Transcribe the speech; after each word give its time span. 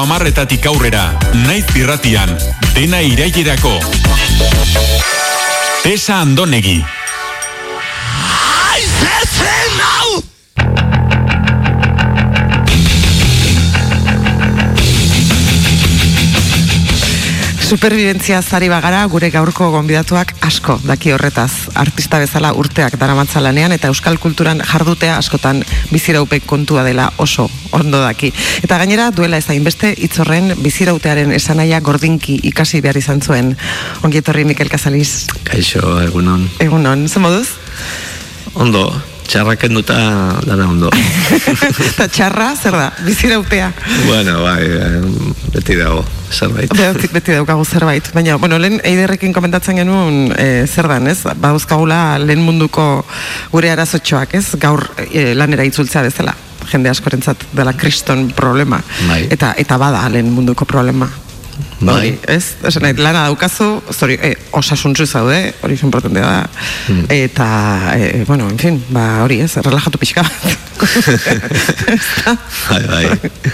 amarretatik 0.00 0.64
aurrera, 0.66 1.02
naiz 1.44 1.66
irratian, 1.76 2.32
dena 2.72 3.02
irailerako. 3.04 3.74
Tesa 5.82 6.20
Andonegi. 6.24 6.80
Superviventzia 17.70 18.40
zari 18.42 18.66
bagara 18.66 19.04
gure 19.06 19.28
gaurko 19.30 19.68
gonbidatuak 19.70 20.32
asko 20.42 20.74
daki 20.82 21.12
horretaz. 21.14 21.68
Artista 21.78 22.18
bezala 22.18 22.48
urteak 22.58 22.96
daramatza 22.98 23.38
lanean 23.38 23.70
eta 23.70 23.92
euskal 23.92 24.18
kulturan 24.18 24.58
jardutea 24.66 25.14
askotan 25.20 25.60
biziraupek 25.92 26.48
kontua 26.50 26.82
dela 26.82 27.04
oso 27.22 27.46
ondo 27.70 28.00
daki. 28.02 28.32
Eta 28.66 28.80
gainera 28.82 29.12
duela 29.14 29.38
ez 29.38 29.46
hainbeste 29.54 29.92
itzorren 30.02 30.56
bizirautearen 30.64 31.30
esanaia 31.36 31.78
gordinki 31.78 32.40
ikasi 32.50 32.82
behar 32.82 32.98
izan 32.98 33.22
zuen. 33.22 33.54
Ongietorri 34.02 34.42
Mikel 34.50 34.68
Casaliz. 34.68 35.28
Kaixo, 35.46 35.94
egunon. 36.02 36.48
Egunon, 36.58 37.06
zen 37.06 37.22
moduz? 37.22 37.54
Ondo, 38.58 38.88
txarraken 39.30 39.76
duta 39.78 39.96
dara 40.42 40.66
ondo. 40.66 40.90
Eta 41.90 42.08
txarra, 42.10 42.50
zer 42.58 42.74
da, 42.74 42.88
bizirautea? 43.06 43.70
bueno, 44.08 44.40
bai, 44.42 44.64
eh, 44.66 44.98
beti 45.54 45.76
dago, 45.78 46.02
zerbait. 46.30 46.74
Beti, 46.74 47.10
beti 47.14 47.36
daukagu 47.38 47.64
zerbait. 47.64 48.10
Baina, 48.14 48.36
bueno, 48.42 48.58
lehen 48.58 48.80
eiderrekin 48.86 49.34
komentatzen 49.36 49.78
genuen 49.82 50.34
e, 50.34 50.66
zer 50.66 50.90
dan, 50.90 51.06
ez? 51.10 51.20
Bauzkagula 51.38 52.18
lehen 52.22 52.42
munduko 52.42 53.04
gure 53.54 53.70
arazotxoak, 53.70 54.34
ez? 54.40 54.46
Gaur 54.60 54.88
e, 55.06 55.30
lanera 55.38 55.66
itzultzea 55.68 56.04
bezala 56.08 56.34
jende 56.70 56.90
askorentzat 56.90 57.46
dela 57.56 57.74
kriston 57.78 58.28
problema. 58.36 58.82
Bai. 59.08 59.24
Eta, 59.30 59.54
eta 59.58 59.78
bada 59.80 60.06
lehen 60.10 60.30
munduko 60.34 60.66
problema. 60.68 61.08
Bai. 61.80 61.94
Hori, 61.94 62.12
ez? 62.28 62.56
Esan 62.66 62.84
nahi, 62.84 62.96
lana 63.00 63.26
daukazu, 63.28 63.68
zori, 63.92 64.18
e, 64.20 64.34
osasuntzu 64.56 65.06
zaude, 65.06 65.38
hori 65.62 65.78
importantea 65.82 66.26
da. 66.26 66.66
Hmm. 66.88 67.04
Eta, 67.08 67.48
e, 67.96 68.24
bueno, 68.28 68.48
en 68.50 68.58
fin, 68.58 68.80
ba, 68.90 69.22
hori 69.24 69.40
ez, 69.44 69.54
relajatu 69.56 70.00
pixka 70.00 70.24
bat. 70.26 70.58
Bai, 72.70 72.82
bai. 72.88 73.06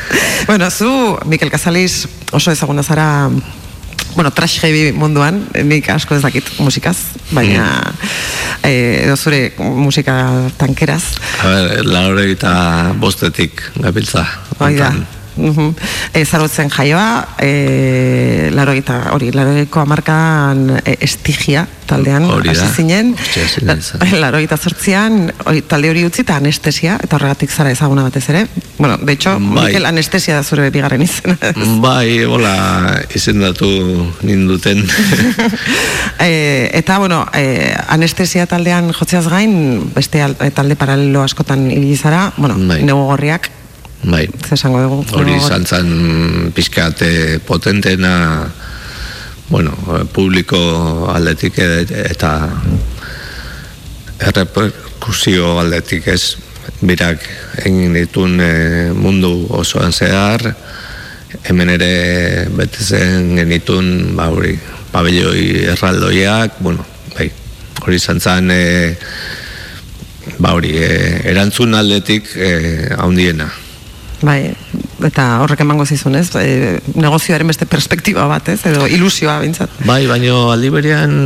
bueno, 0.48 0.70
zu, 0.70 1.18
Mikel 1.26 1.50
Casaliz, 1.50 2.06
oso 2.32 2.52
ezaguna 2.52 2.82
zara 2.82 3.30
bueno, 4.16 4.30
trash 4.32 4.60
heavy 4.64 4.92
munduan, 4.96 5.42
nik 5.68 5.90
asko 5.92 6.16
ez 6.16 6.22
dakit 6.24 6.48
musikaz, 6.64 6.96
baina 7.36 7.66
eh, 8.64 9.04
edo 9.04 9.16
zure 9.16 9.52
musika 9.58 10.16
tankeraz. 10.56 11.02
A 11.44 11.52
ber, 11.52 11.84
laure 11.84 12.24
eta 12.32 12.54
bostetik 12.96 13.60
gabiltza. 13.76 14.24
Hoi 14.56 14.72
da. 14.80 14.90
Mhm. 15.36 15.74
E, 16.12 16.24
zarotzen 16.24 16.70
jaioa, 16.72 17.36
e, 17.38 18.50
laro 18.54 18.72
eta 18.72 19.12
hori, 19.12 19.30
laroiko 19.32 19.80
amarkan 19.80 20.80
e, 20.82 20.96
estigia 21.04 21.66
taldean 21.86 22.24
hasi 22.50 22.66
zinen. 22.74 23.12
Nintzen. 23.62 24.18
Laro 24.20 24.40
eta 24.42 24.56
zortzian, 24.58 25.30
hori, 25.46 25.62
talde 25.62 25.90
hori 25.92 26.04
utzi 26.06 26.24
eta 26.24 26.36
anestesia, 26.40 26.96
eta 27.02 27.16
horregatik 27.18 27.52
zara 27.52 27.70
ezaguna 27.70 28.02
batez 28.08 28.24
ere. 28.32 28.46
Bueno, 28.78 28.96
de 28.98 29.12
hecho, 29.12 29.36
Bai. 29.38 29.68
Mikel 29.68 29.86
anestesia 29.86 30.34
da 30.36 30.42
zure 30.42 30.70
bigarren 30.74 31.02
izena. 31.02 31.36
Bai, 31.84 32.24
hola, 32.24 33.02
izendatu 33.14 33.68
ninduten. 34.26 34.82
e, 36.20 36.70
eta, 36.74 36.98
bueno, 36.98 37.24
e, 37.34 37.74
anestesia 37.88 38.46
taldean 38.50 38.90
jotzeaz 38.92 39.26
gain, 39.30 39.92
beste 39.94 40.22
al- 40.22 40.36
talde 40.54 40.76
paralelo 40.76 41.22
askotan 41.22 41.70
ibili 41.70 41.96
zara, 41.96 42.32
bueno, 42.36 42.56
Bai. 42.66 42.82
gorriak, 42.82 43.50
bai, 44.06 44.26
ze 44.46 44.54
esango 44.54 44.82
dugu. 44.82 45.04
hori 45.18 45.36
izan 45.36 45.66
zen 45.66 46.52
pixkate 46.54 47.40
potentena, 47.46 48.46
bueno, 49.48 49.72
publiko 50.12 50.58
aldetik 51.12 51.58
e- 51.58 52.04
eta 52.10 52.32
erreperkusio 54.18 55.58
aldetik 55.60 56.08
ez? 56.08 56.36
Birak 56.80 57.22
egin 57.62 57.94
ditun 57.94 58.40
e, 58.42 58.52
mundu 58.92 59.46
osoan 59.54 59.94
zehar 59.94 60.42
hemen 61.44 61.70
ere 61.70 62.48
bete 62.56 62.84
zen 62.84 63.36
genitun 63.38 64.16
ba 64.16 64.28
hori 64.34 64.56
pabelloi 64.92 65.66
erraldoiak 65.72 66.58
bueno 66.60 66.84
bai 67.14 67.30
hori 67.84 67.96
izan 67.96 68.20
zen 68.20 68.50
e, 68.50 68.64
ba 70.38 70.52
hori 70.56 70.74
e, 70.76 70.90
erantzun 71.32 71.74
aldetik 71.78 72.34
e, 72.36 72.50
haundiena 72.98 73.48
Bai, 74.24 74.54
eta 75.04 75.26
horrek 75.44 75.60
emango 75.60 75.84
zizun, 75.84 76.16
ez? 76.16 76.30
E, 76.40 76.78
negozioaren 76.96 77.48
beste 77.50 77.68
perspektiba 77.68 78.24
bat, 78.30 78.48
ez? 78.48 78.62
Edo 78.68 78.86
ilusioa 78.88 79.40
bintzat. 79.42 79.72
Bai, 79.84 80.06
baino 80.08 80.46
aldi 80.54 80.70
berean 80.72 81.16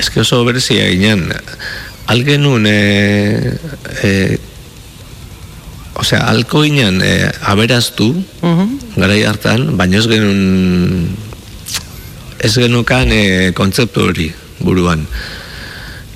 eske 0.00 0.22
oso 0.22 0.40
berezia 0.46 0.88
ginen. 0.88 1.26
Algenun 2.10 2.64
e, 2.66 2.78
e, 4.02 4.12
osea, 6.00 6.24
alko 6.32 6.64
ginen 6.64 7.02
e, 7.04 7.12
aberaztu 7.52 8.08
garai 8.96 9.20
hartan, 9.28 9.74
baino 9.76 10.00
ez 10.00 10.08
genuen 10.08 11.10
ez 12.40 12.54
genukan 12.56 13.12
e, 13.12 13.22
kontzeptu 13.56 14.08
hori 14.08 14.30
buruan. 14.64 15.04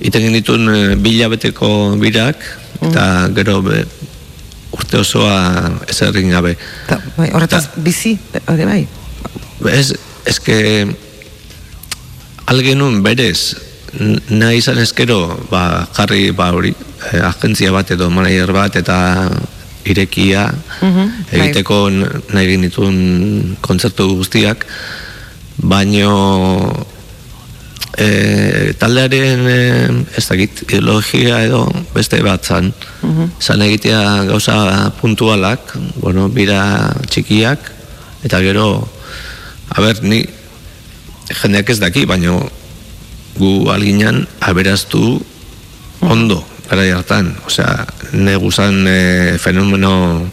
Iten 0.01 0.25
genitun 0.25 0.73
e, 0.73 0.79
bilabeteko 0.99 1.69
birak, 2.01 2.41
eta 2.81 3.05
gero 3.37 3.61
be, 3.65 3.83
urte 4.75 4.99
osoa 4.99 5.35
ez 5.87 5.97
errin 6.03 6.29
gabe. 6.35 6.55
Ta, 6.89 6.99
bai, 7.17 7.29
horretaz 7.33 7.65
bizi, 7.83 8.17
hori 8.51 8.65
bai. 8.67 8.81
Ez, 9.71 9.93
eske 10.27 10.57
algenun 12.51 13.01
berez 13.05 13.55
nahi 14.29 14.59
izan 14.59 14.77
ezkero 14.83 15.19
ba, 15.49 15.85
jarri 15.95 16.31
ba 16.35 16.49
hori 16.53 16.73
eh, 16.75 17.21
agentzia 17.23 17.71
bat 17.71 17.91
edo 17.95 18.09
manager 18.11 18.51
bat 18.53 18.75
eta 18.81 18.97
irekia 19.85 20.49
Mhm, 20.81 21.05
bai. 21.31 21.39
egiteko 21.39 21.77
n- 21.89 22.09
nahi 22.33 22.47
genituen 22.51 22.97
kontzertu 23.61 24.07
guztiak 24.17 24.65
baino 25.57 26.11
e, 27.97 28.73
taldearen 28.79 29.47
e, 29.47 29.59
ez 30.17 30.25
dakit 30.27 30.65
ideologia 30.67 31.41
edo 31.45 31.65
beste 31.93 32.21
bat 32.25 32.43
zan. 32.45 32.71
Zan 33.39 33.61
egitea 33.65 34.25
gauza 34.29 34.91
puntualak 34.99 35.75
bueno, 36.01 36.27
bira 36.29 36.91
txikiak 37.09 37.71
eta 38.25 38.41
gero 38.41 38.87
a 39.69 39.81
ber, 39.81 40.01
ni 40.03 40.23
jendeak 41.41 41.69
ez 41.73 41.79
daki, 41.81 42.05
baino 42.05 42.39
gu 43.35 43.69
alginan 43.73 44.23
aberaztu 44.39 45.19
ondo 46.05 46.43
garai 46.69 46.91
hartan, 46.95 47.33
osea, 47.45 47.85
neguzan 48.13 48.85
e, 48.89 48.99
fenomeno 49.41 50.25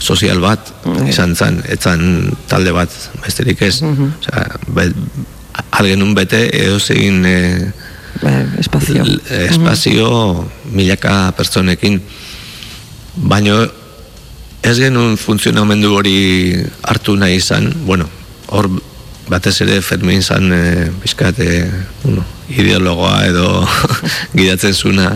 sozial 0.00 0.40
bat 0.40 0.70
izan 1.08 1.34
zan, 1.36 1.58
etzan 1.68 2.30
talde 2.48 2.72
bat 2.72 2.92
besterik 3.24 3.62
ez, 3.66 3.80
osea, 3.82 4.44
be, 4.74 4.88
algenun 5.80 6.14
bete 6.14 6.44
edo 6.62 6.78
zein 6.80 7.24
e, 7.26 7.36
Ba, 8.20 8.32
espazio. 8.60 9.04
l- 9.06 9.20
espazio 9.48 10.08
milaka 10.76 11.30
pertsonekin 11.36 12.00
baino 13.16 13.54
ez 14.62 14.76
genuen 14.76 15.16
funtzionamendu 15.16 15.94
hori 15.96 16.16
hartu 16.84 17.14
nahi 17.16 17.38
izan 17.40 17.70
bueno, 17.86 18.04
hor 18.52 18.68
batez 19.30 19.60
ere 19.64 19.78
Fermin 19.80 20.20
zan 20.22 20.52
e, 20.52 20.90
bizkate 21.02 21.46
bueno, 22.02 22.24
ideologoa 22.50 23.24
edo 23.30 23.46
gidatzen 24.36 24.74
zuna 24.74 25.14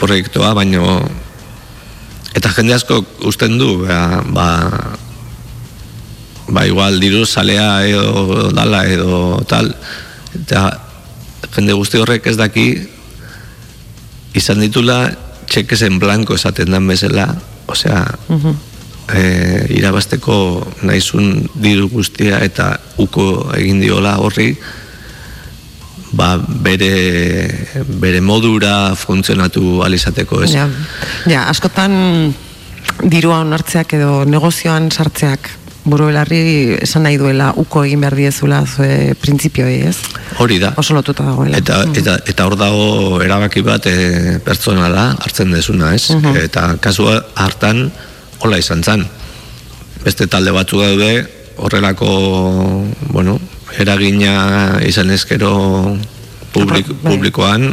proiektua, 0.00 0.54
baino 0.56 1.02
eta 2.38 2.52
jende 2.56 2.72
asko 2.78 3.02
usten 3.28 3.58
du 3.58 3.82
ba, 3.84 4.22
ba, 4.24 4.46
ba 6.50 6.66
igual 6.66 7.00
diru 7.00 7.24
salea 7.26 7.86
edo 7.86 8.50
dala 8.52 8.84
edo 8.86 9.40
tal 9.48 9.70
eta 10.34 10.80
jende 11.54 11.72
guzti 11.72 11.98
horrek 11.98 12.26
ez 12.26 12.36
daki 12.38 12.66
izan 14.34 14.60
ditula 14.62 15.10
txekes 15.50 15.82
en 15.88 15.98
blanco 15.98 16.34
esaten 16.34 16.70
dan 16.70 16.86
bezala 16.86 17.26
osea 17.70 18.04
e, 19.14 19.22
irabasteko 19.78 20.36
naizun 20.86 21.48
diru 21.54 21.88
guztia 21.90 22.38
eta 22.46 22.74
uko 22.98 23.50
egin 23.58 23.80
diola 23.82 24.18
horri 24.22 24.52
ba 26.12 26.36
bere 26.38 26.94
bere 28.02 28.20
modura 28.20 28.94
funtzionatu 28.98 29.82
alizateko 29.86 30.42
ez? 30.42 30.52
Ja, 30.54 30.66
ja, 31.30 31.46
askotan 31.50 32.34
dirua 33.06 33.40
onartzeak 33.44 33.94
edo 33.98 34.24
negozioan 34.26 34.90
sartzeak 34.90 35.50
buru 35.84 36.10
belarri 36.10 36.76
esan 36.82 37.06
nahi 37.06 37.16
duela 37.20 37.50
uko 37.56 37.84
egin 37.86 38.02
behar 38.04 38.16
diezula 38.18 38.60
zue 38.66 39.14
printzipioei, 39.20 39.80
ez? 39.88 39.96
hori 40.38 40.58
da 40.60 40.74
Oso 40.80 40.94
lotuta 40.94 41.24
dagoela. 41.24 41.56
Eta, 41.56 41.82
eta, 41.96 42.18
eta 42.28 42.46
hor 42.46 42.56
dago 42.60 43.20
erabaki 43.24 43.62
bat 43.64 43.86
e, 43.88 44.38
pertsonala 44.44 45.10
hartzen 45.20 45.52
dezuna, 45.54 45.94
ez? 45.96 46.12
Eta 46.44 46.74
kasua 46.82 47.18
hartan 47.34 47.88
hola 48.40 48.60
izan 48.60 48.84
zan. 48.84 49.06
beste 50.04 50.26
talde 50.26 50.52
batzu 50.52 50.80
daude, 50.80 51.26
horrelako, 51.60 52.08
bueno, 53.12 53.38
eragina 53.78 54.80
izan 54.86 55.10
ezkero 55.12 55.52
publik, 56.54 56.88
Bai. 56.88 57.12
publikoan, 57.12 57.66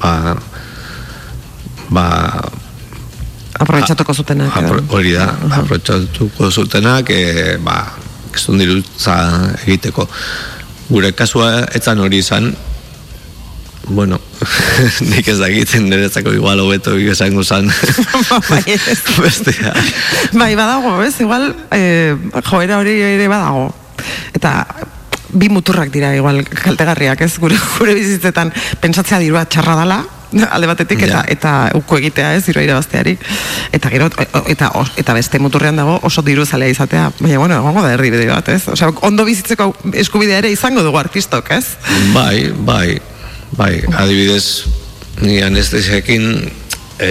ba, 0.00 0.36
ba, 1.90 2.06
Aprobetxatuko 3.58 4.14
zutenak. 4.14 4.54
apro- 4.54 4.84
hori 4.94 5.12
da, 5.16 5.26
aprobetxatuko 5.50 6.50
zutenak, 6.50 7.10
e, 7.10 7.56
ba, 7.62 7.80
keston 8.32 8.58
dirutza 8.58 9.16
egiteko. 9.66 10.08
Gure 10.88 11.12
kasua 11.12 11.66
etzan 11.74 11.98
hori 12.00 12.18
izan, 12.22 12.52
bueno, 13.88 14.18
nik 15.10 15.26
ez 15.28 15.38
dakiten 15.40 15.88
niretzako 15.88 16.32
igual 16.36 16.60
hobeto 16.60 16.92
esango 16.98 17.42
zan 17.44 17.70
Bai, 18.50 18.62
ez. 18.66 19.00
bestea. 19.24 19.72
bai, 20.32 20.54
badago, 20.56 21.02
ez? 21.02 21.14
Igual, 21.20 21.54
eh, 21.72 22.14
joera 22.50 22.78
hori 22.78 22.94
ere 23.00 23.28
badago. 23.28 23.70
Eta 24.36 24.66
bi 25.32 25.48
muturrak 25.52 25.90
dira 25.92 26.14
igual 26.16 26.44
kaltegarriak, 26.44 27.20
ez? 27.26 27.38
Gure, 27.40 27.56
gure 27.78 27.94
bizitzetan 27.96 28.52
pentsatzea 28.80 29.18
dirua 29.24 29.44
txarra 29.48 29.74
dala, 29.82 29.98
alde 30.54 30.66
batetik 30.70 31.02
eta 31.02 31.22
Ja. 31.22 31.24
eta 31.28 31.52
uko 31.74 31.98
egitea, 31.98 32.34
ez? 32.36 32.44
Dirua 32.46 32.64
irabazteari. 32.66 33.16
Eta 33.72 33.90
gero 33.90 34.10
eta 34.46 34.70
eta 34.96 35.14
beste 35.14 35.38
muturrean 35.38 35.76
dago 35.76 35.98
oso 36.02 36.22
diru 36.22 36.46
zalea 36.46 36.68
izatea. 36.68 37.10
Baina 37.20 37.38
bueno, 37.38 37.58
egongo 37.58 37.82
da 37.82 37.92
erdibide 37.96 38.26
bat, 38.30 38.48
ez? 38.48 38.68
Osea, 38.68 38.92
ondo 39.02 39.24
bizitzeko 39.24 39.72
eskubidea 39.94 40.38
ere 40.42 40.52
izango 40.52 40.82
dugu 40.82 40.98
artistok, 40.98 41.50
ez? 41.56 41.64
Bai, 42.14 42.52
bai, 42.52 42.98
bai, 43.56 43.74
adibidez, 43.96 44.64
ni 45.22 45.40
anestesiakin 45.42 46.50
e, 47.00 47.10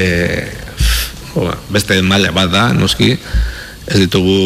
beste 1.74 2.02
maila 2.02 2.32
bat 2.36 2.52
da, 2.52 2.68
noski, 2.74 3.16
ez 3.88 4.00
ditugu 4.02 4.38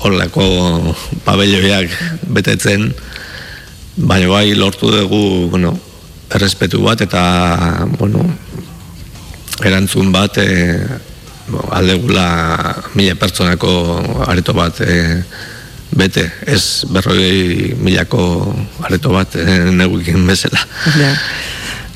horrelako 0.00 0.94
pabelloiak 1.26 1.92
betetzen, 2.36 2.92
baina 3.96 4.28
bai 4.30 4.54
lortu 4.54 4.90
dugu, 4.92 5.48
bueno, 5.50 5.76
errespetu 6.34 6.82
bat 6.82 7.00
eta, 7.04 7.22
bueno, 7.98 8.24
erantzun 9.64 10.12
bat 10.12 10.38
e, 10.42 10.48
bo, 11.48 11.62
aldegula 11.76 12.26
mila 12.98 13.14
pertsonako 13.20 13.72
areto 14.26 14.54
bat 14.56 14.80
e, 14.82 14.96
bete, 15.96 16.26
ez 16.46 16.84
berroi 16.90 17.74
milako 17.78 18.22
areto 18.84 19.14
bat 19.14 19.38
e, 19.38 19.46
neguikin 19.70 20.26
bezala. 20.26 20.60
Ja. 20.98 21.12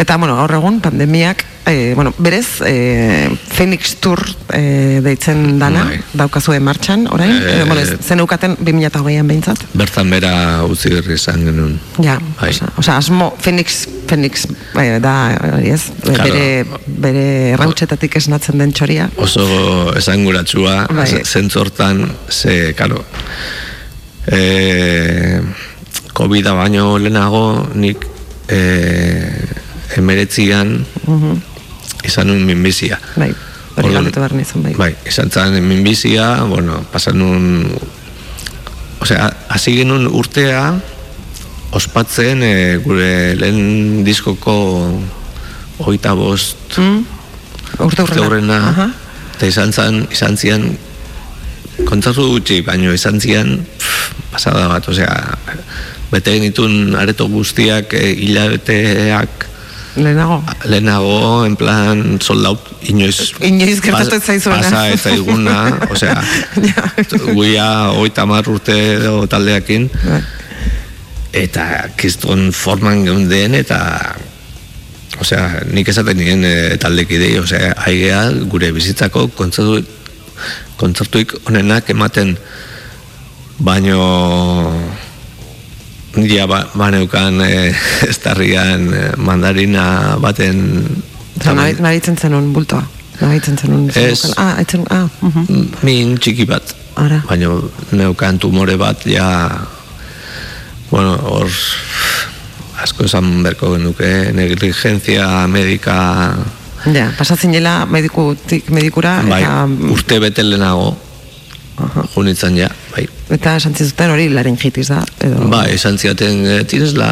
Eta, 0.01 0.17
bueno, 0.17 0.33
gaur 0.39 0.55
egun, 0.57 0.79
pandemiak, 0.81 1.43
e, 1.69 1.93
bueno, 1.95 2.15
berez, 2.17 2.63
e, 2.65 3.29
Phoenix 3.53 3.97
Tour 4.01 4.23
e, 4.57 5.01
deitzen 5.05 5.59
dana, 5.61 5.83
Bai. 5.91 5.99
daukazue 6.17 6.57
martxan, 6.59 7.05
orain? 7.13 7.35
E, 7.37 7.65
bueno, 7.69 7.83
ez- 7.83 7.99
zen 8.01 8.23
eukaten 8.25 8.55
2008an 8.65 9.29
behintzat? 9.29 9.61
Bertan 9.77 10.09
bera 10.09 10.33
utzi 10.65 10.89
berri 10.95 11.19
izan 11.21 11.45
genuen. 11.45 11.75
Ja, 12.01 12.17
Bai. 12.41 12.55
osea, 12.81 12.97
asmo, 12.97 13.35
Phoenix, 13.45 13.83
Phoenix 14.09 14.47
e, 14.81 14.87
da, 15.05 15.15
hori 15.59 15.69
ez, 15.77 15.83
Claro. 16.01 16.25
bere, 16.25 16.65
bere 16.87 17.27
errautxetatik 17.59 18.17
esnatzen 18.17 18.57
den 18.59 18.73
txoria. 18.73 19.11
Oso 19.21 19.93
esanguratsua, 20.01 20.87
Bai. 20.89 21.07
ze- 21.13 21.25
zentzortan, 21.29 22.07
ze, 22.31 22.73
karo, 22.75 23.05
e, 24.33 25.43
COVID-a 26.15 26.53
baino 26.57 26.97
lehenago 26.99 27.69
nik 27.75 28.07
e, 28.49 29.45
emeretzian 29.97 30.79
izan 32.05 32.31
nun 32.31 32.45
minbizia. 32.47 32.99
Bai, 33.17 33.31
hori 33.77 33.93
galdetu 33.95 34.23
behar 34.23 34.35
nizun, 34.37 34.65
bai. 34.65 34.75
Bai, 34.79 34.93
izan 35.09 35.31
zen 35.31 35.59
minbizia, 35.65 36.33
bueno, 36.49 36.81
pasan 36.93 37.19
nun, 37.21 37.45
osea, 39.01 39.31
hasi 39.53 39.77
genuen 39.81 40.09
urtea, 40.09 40.65
ospatzen 41.77 42.43
e, 42.43 42.55
gure 42.83 43.37
lehen 43.39 44.05
diskoko 44.07 44.55
oita 45.87 46.15
bost 46.19 46.79
Mm? 46.79 47.05
Urte 47.81 48.03
hurrena. 48.03 48.25
hurrena, 48.27 48.59
Aha. 48.71 48.87
eta 49.37 49.47
izan 49.47 49.73
zen, 49.73 50.03
izan 50.13 50.37
zian, 50.37 50.65
kontzatu 51.87 52.27
gutxi, 52.35 52.61
baino 52.67 52.93
izan 52.93 53.21
zian, 53.23 53.61
pff, 53.79 54.11
pasada 54.33 54.67
bat, 54.69 54.89
osea, 54.91 55.15
bete 56.11 56.35
genitun 56.37 56.97
areto 56.99 57.29
guztiak, 57.31 57.95
e, 57.95 58.11
hilabeteak, 58.27 59.50
Lehenago. 59.97 60.43
lehenago, 60.65 61.45
en 61.47 61.57
plan, 61.57 62.19
sold 62.21 62.47
out, 62.47 62.61
inoiz... 62.83 63.33
Inoiz 63.43 63.81
gertatu 63.83 64.17
ez 64.17 64.23
zaizuena. 64.23 64.63
Pasa 64.63 64.89
ez 64.89 65.01
zaiguna, 65.03 65.57
osea, 65.91 66.23
guia 67.35 67.69
oita 67.99 68.27
mar 68.27 68.49
urte 68.49 68.77
edo 68.95 69.27
taldeakin, 69.31 69.89
eta 71.33 71.67
kiston 71.99 72.51
forman 72.55 73.05
geunden, 73.09 73.59
eta 73.59 73.81
osea, 75.21 75.65
nik 75.75 75.91
esaten 75.91 76.23
nien 76.23 76.45
e, 76.47 76.55
taldekidei, 76.81 77.35
osea, 77.43 77.75
aigea 77.87 78.29
gure 78.53 78.71
bizitzako 78.77 79.27
kontzertu 79.35 79.83
kontzertuik 80.81 81.35
onenak 81.51 81.91
ematen 81.93 82.35
baino 83.61 84.01
ja 86.17 86.47
ba, 86.47 86.65
baneukan 86.75 87.41
e, 87.47 87.75
estarrian 88.09 88.91
e, 88.95 89.05
mandarina 89.17 90.17
baten 90.21 90.87
Osa, 91.41 91.55
nahi, 91.57 91.73
nahitzen 91.81 92.19
zenun 92.21 92.53
bultoa. 92.53 92.83
Nahitzen 93.21 93.57
zenun. 93.57 93.87
Ez. 93.97 94.33
Ah, 94.37 94.59
aitzen, 94.61 94.85
ah, 94.93 95.09
mhm. 95.25 95.71
min 95.83 96.19
txiki 96.21 96.45
bat 96.49 96.75
Ara. 97.01 97.23
baino 97.29 97.71
neukan 97.97 98.39
tumore 98.39 98.77
bat 98.77 99.07
ja 99.09 99.49
bueno, 100.91 101.15
hor 101.17 101.49
asko 102.83 103.07
esan 103.09 103.43
berko 103.45 103.75
genuke 103.77 104.33
negligencia 104.37 105.47
medika 105.49 106.35
Ja, 106.81 107.11
pasatzen 107.13 107.53
jela 107.53 107.85
medikutik 107.85 108.71
medikura 108.73 109.19
bai, 109.25 109.43
eta, 109.45 109.67
urte 109.93 110.17
bete 110.21 110.45
lehenago 110.45 110.95
junitzen 112.15 112.57
ja, 112.57 112.71
bai 112.95 113.09
eta 113.31 113.57
esan 113.57 113.75
zizuten 113.79 114.11
hori 114.11 114.29
laringitis 114.29 114.89
da. 114.91 115.05
Edo, 115.23 115.47
Ba, 115.53 115.65
esan 115.71 115.99
ziaten, 115.99 116.41
eh, 116.47 116.65
tienes 116.65 116.95
la, 116.99 117.11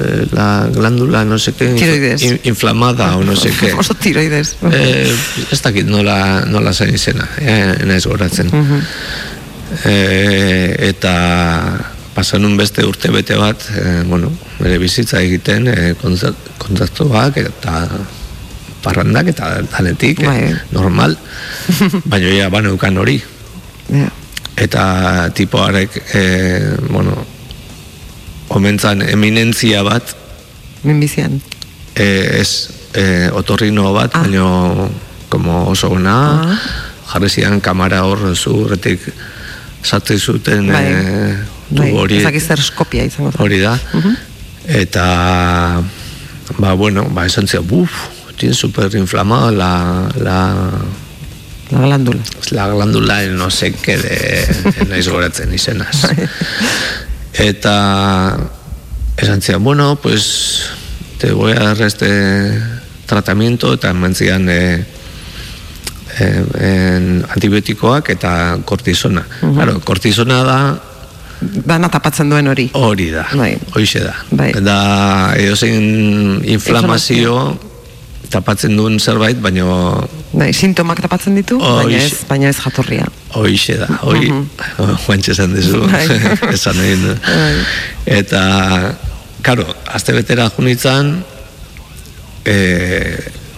eh, 0.00 0.26
la 0.32 0.66
glándula, 0.74 1.24
no 1.24 1.38
sé 1.38 1.52
qué, 1.52 1.68
Tiroides. 1.78 2.22
in- 2.22 2.40
inflamada 2.44 3.16
o 3.16 3.22
no 3.24 3.36
sé 3.36 3.50
qué. 3.60 3.72
Oso 3.78 3.94
tiroides. 3.94 4.56
Eh, 4.72 5.14
ez 5.52 5.60
dakit 5.62 5.86
nola, 5.86 6.44
nola 6.50 6.72
zen 6.74 6.92
izena, 6.94 7.28
eh, 7.38 7.76
naiz 7.86 8.04
goratzen. 8.06 8.50
eh, 9.84 10.76
eta 10.90 11.14
pasanun 12.14 12.56
beste 12.58 12.84
urte 12.84 13.10
bete 13.10 13.36
bat, 13.40 13.56
eh, 13.76 14.02
bueno, 14.06 14.30
bere 14.60 14.78
bizitza 14.78 15.20
egiten, 15.22 15.68
eh, 15.68 15.94
kontzertuak 16.58 17.36
eta 17.40 17.88
parrandak 18.82 19.28
eta 19.32 19.62
danetik, 19.72 20.20
eh, 20.20 20.26
Bai. 20.26 20.54
normal, 20.74 21.16
baina 22.10 22.34
ja 22.36 22.48
baneukan 22.50 22.98
hori. 22.98 23.22
Ja. 23.92 24.10
Eta 24.56 25.30
tipoarek, 25.34 25.90
eh, 26.14 26.76
bueno, 26.90 27.16
omentzan 28.48 29.02
eminentzia 29.02 29.82
bat, 29.82 30.02
Minbizian. 30.84 31.40
eh, 31.94 32.40
ez 32.40 32.68
eh, 32.94 33.30
otorrino 33.32 33.92
bat, 33.92 34.10
Ah. 34.14 34.20
baino 34.22 34.90
como 35.28 35.68
oso 35.68 35.88
ona, 35.88 36.42
Ah. 36.52 36.58
jarri 37.12 37.28
zian 37.30 37.60
kamara 37.60 38.04
hor 38.04 38.36
zurretik 38.36 39.00
sartzen 39.82 40.18
zuten 40.18 40.68
Bai. 40.68 40.84
eh, 40.84 41.36
Bai, 41.70 41.88
tubo 41.90 42.00
hori, 42.02 42.16
ez 42.18 42.24
dakit 42.24 42.42
zer 42.42 42.60
skopia 42.60 43.04
izango 43.04 43.32
zen. 43.32 43.40
hori 43.40 43.58
da. 43.58 43.78
Eta, 44.68 45.82
ba, 46.58 46.72
bueno, 46.74 47.08
ba, 47.10 47.24
esan 47.26 47.46
buf, 47.66 47.90
tiene 48.36 48.54
super 48.54 48.94
inflamada 48.94 49.50
la, 49.50 50.08
la, 50.20 50.70
La 51.72 51.80
glándula. 51.80 52.20
la 52.50 52.68
glándula 52.68 53.22
no 53.28 53.50
sé 53.50 53.72
qué 53.72 53.96
de 53.96 54.86
naiz 54.88 55.08
goratzen 55.08 55.52
izenaz. 55.54 56.04
Eta 57.32 58.36
esan 59.16 59.40
zian, 59.40 59.64
bueno, 59.64 59.96
pues 59.96 60.68
te 61.18 61.32
voy 61.32 61.52
a 61.52 61.60
dar 61.60 61.80
este 61.80 62.60
tratamiento 63.06 63.72
eta 63.72 63.90
eman 63.90 64.14
zian 64.14 64.48
eh, 64.50 64.84
eh, 66.18 66.44
en 66.60 67.24
antibiotikoak 67.28 68.10
eta 68.10 68.58
kortisona. 68.64 69.24
Claro, 69.40 69.80
kortisona 69.80 70.42
da 70.44 70.58
Dana 71.42 71.88
tapatzen 71.90 72.28
duen 72.30 72.46
hori. 72.46 72.68
hori 72.74 73.10
da, 73.10 73.26
Bai. 73.34 73.56
hoixe 73.74 74.00
da. 74.04 74.14
Bai. 74.30 74.52
Da 74.62 75.34
edozein 75.34 76.38
inflamazio 76.46 77.58
tapatzen 78.30 78.76
duen 78.76 79.00
zerbait, 79.00 79.40
baino 79.42 80.08
Bai, 80.32 80.48
sintomak 80.56 81.02
tapatzen 81.04 81.34
ditu, 81.36 81.58
baina 81.60 81.98
ez, 82.00 82.22
baina 82.28 82.48
ez 82.48 82.56
jatorria. 82.56 83.04
Hoixe 83.36 83.76
da, 83.76 83.88
hoi, 84.08 84.30
guantxe 85.04 85.34
esan 85.34 85.52
dizu, 85.52 85.82
Bai. 85.90 86.06
esan 86.56 86.80
egin 86.80 87.04
du. 87.04 87.16
Bai. 87.26 87.52
Eta, 88.16 88.40
karo, 89.44 89.66
azte 89.92 90.16
betera 90.16 90.48
junitzan, 90.56 91.18
e, 92.48 92.56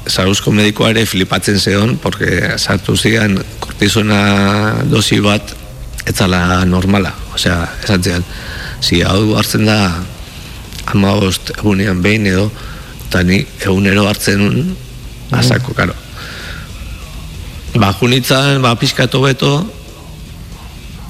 Zarauzko 0.04 0.52
medikoa 0.52 0.90
ere 0.92 1.06
flipatzen 1.08 1.60
zeon, 1.62 1.94
porque 2.02 2.58
sartu 2.58 2.96
zian 2.98 3.38
kortizona 3.62 4.82
dosi 4.90 5.20
bat 5.24 5.54
etzala 6.10 6.64
normala, 6.68 7.14
osea, 7.32 7.62
esan 7.86 8.02
zian, 8.04 8.26
zi 8.82 9.00
hau 9.06 9.32
hartzen 9.38 9.64
da 9.64 9.78
ama 10.92 11.14
bost 11.22 11.54
egunean 11.54 12.02
behin 12.04 12.26
edo, 12.34 12.50
eta 13.06 13.22
ni 13.24 13.44
egunero 13.62 14.08
hartzen 14.10 14.42
un, 14.44 14.74
azako, 15.32 15.72
karo. 15.78 15.94
Ba, 17.74 17.92
junitzen, 17.92 18.62
ba, 18.62 18.76
pixkatu 18.78 19.18
beto, 19.24 19.50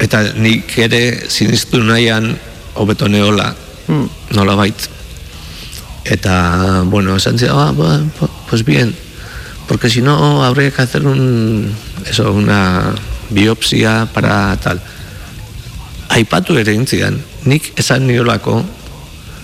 eta 0.00 0.22
nik 0.40 0.72
ere 0.80 1.28
sinistu 1.28 1.82
nahian 1.84 2.32
hobeto 2.74 3.08
neola, 3.08 3.52
mm. 3.86 4.32
nola 4.32 4.56
bait. 4.56 4.88
Eta, 6.04 6.82
bueno, 6.88 7.16
esan 7.16 7.38
zian, 7.38 7.52
ah, 7.52 7.72
ba, 7.72 8.00
pues 8.48 8.64
bien, 8.64 8.94
porque 9.68 9.90
si 9.90 10.00
no 10.00 10.44
habría 10.44 10.70
que 10.70 10.82
hacer 10.82 11.06
un, 11.06 11.72
eso, 12.06 12.32
una 12.32 12.94
biopsia 13.30 14.08
para 14.12 14.56
tal. 14.56 14.80
Aipatu 16.08 16.56
ere 16.60 16.72
intzidan, 16.76 17.20
nik 17.44 17.72
esan 17.76 18.06
niolako, 18.06 18.62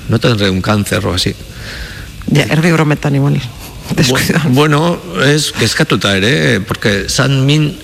no 0.09 0.19
tendré 0.21 0.50
un 0.50 0.61
cáncer 0.61 1.05
o 1.07 1.15
así. 1.15 1.35
Ja, 2.33 2.45
erdi 2.49 2.73
brometan 2.73 3.15
igual. 3.17 3.41
Bueno, 4.49 4.99
es 5.27 5.53
kezkatuta 5.53 6.17
ere, 6.17 6.61
porque 6.61 7.09
san 7.09 7.45
min 7.47 7.77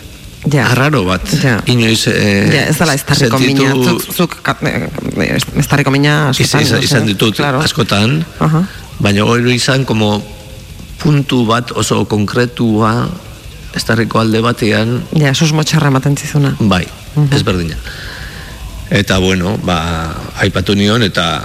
ja. 0.50 0.70
arraro 0.70 1.04
bat. 1.04 1.26
Ja. 1.42 1.58
Inoiz, 1.66 2.06
eh, 2.06 2.48
ja, 2.52 2.62
ez 2.70 2.78
dela 2.78 2.94
estarriko 2.94 3.38
mina. 3.42 3.74
Zuk, 3.74 4.06
zuk 4.14 4.38
eh, 4.62 5.38
estarriko 5.58 5.90
mina 5.90 6.30
askotan. 6.30 6.62
Izan, 6.62 6.82
izan 6.82 7.06
ditut 7.06 7.36
claro. 7.36 7.60
askotan, 7.60 8.24
uh 8.40 8.46
-huh. 8.46 8.64
baina 8.98 9.24
hori 9.24 9.54
izan 9.54 9.84
como 9.84 10.22
puntu 11.02 11.44
bat 11.46 11.72
oso 11.76 12.04
konkretua 12.08 13.08
estarriko 13.76 14.20
alde 14.20 14.40
batean 14.40 15.02
ja, 15.12 15.34
sus 15.34 15.52
motxarra 15.52 15.92
ematen 15.92 16.16
zizuna 16.16 16.56
bai, 16.58 16.86
uh 17.14 17.22
-huh. 17.22 17.34
ez 17.36 17.42
berdina 17.44 17.76
eta 18.90 19.18
bueno, 19.18 19.58
ba 19.58 20.14
aipatu 20.38 20.74
nion 20.74 21.02
eta 21.02 21.42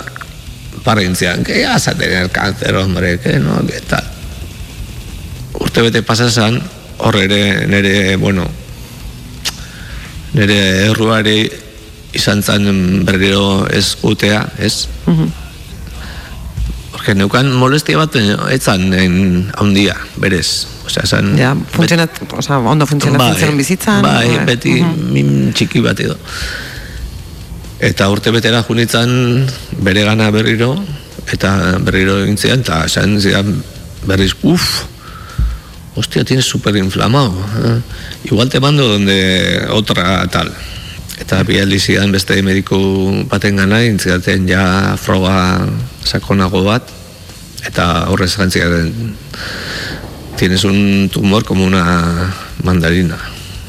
parrintzian 0.83 1.43
que 1.43 1.61
ya 1.61 1.77
sa 1.79 1.93
tener 1.93 2.29
cáncer, 2.29 2.75
hombre 2.75 3.19
que 3.19 3.39
no, 3.39 3.65
que 3.65 3.81
tal 3.81 4.05
urte 5.71 5.87
bete 5.87 6.01
pasasan 6.03 6.59
hor 6.99 7.15
ere 7.15 7.63
nere, 7.63 8.17
bueno 8.19 8.43
nere 10.35 10.57
erruari 10.89 11.47
izan 12.11 12.43
zan 12.43 13.05
berriro 13.07 13.63
ez 13.71 13.95
gutea, 14.01 14.43
ez? 14.59 14.87
Uh 15.07 15.29
Porque 16.91 17.15
neukan 17.15 17.47
molestia 17.55 17.97
bat 17.97 18.13
etzan 18.51 18.91
en 18.93 19.13
handia, 19.57 19.95
berez. 20.21 20.67
O 20.85 20.89
sea, 20.91 21.05
san 21.07 21.33
Ja, 21.39 21.55
funtzionat, 21.55 22.19
o 22.29 22.41
sea, 22.43 22.59
ondo 22.59 22.85
funtzionatzen 22.85 23.47
bai, 23.47 23.57
bizitzan. 23.57 24.03
Bai, 24.03 24.27
bai, 24.27 24.45
beti 24.45 24.81
uh 24.81 24.85
-huh. 24.85 25.09
min 25.09 25.53
txiki 25.53 25.81
bat 25.81 25.99
edo. 25.99 26.17
Eta 27.79 28.09
urte 28.11 28.29
betera 28.29 28.61
junitzan 28.61 29.47
bere 29.79 30.03
gana 30.03 30.29
berriro, 30.29 30.75
eta 31.31 31.79
berriro 31.79 32.19
egintzean, 32.21 32.59
eta 32.59 32.85
esan 32.85 33.17
zidan 33.21 33.63
berriz, 34.05 34.35
uff, 34.43 34.90
hostia, 35.95 36.23
tienes 36.23 36.45
super 36.45 36.75
inflamado. 36.75 37.33
Eh? 37.63 37.81
Igual 38.25 38.49
te 38.49 38.59
mando 38.59 38.87
donde 38.87 39.67
otra 39.69 40.27
tal. 40.27 40.51
Eta 41.19 41.43
bi 41.43 41.59
zidan 41.79 42.11
beste 42.11 42.41
mediku 42.41 43.25
baten 43.29 43.57
gana, 43.57 43.83
intzidaten 43.85 44.47
ja 44.47 44.97
froga 44.97 45.67
sakonago 46.03 46.63
bat, 46.63 46.87
eta 47.67 48.09
horrez 48.09 48.35
gantziaren 48.37 49.15
tienes 50.35 50.63
un 50.63 51.09
tumor 51.13 51.45
como 51.45 51.63
una 51.65 52.33
mandarina. 52.63 53.17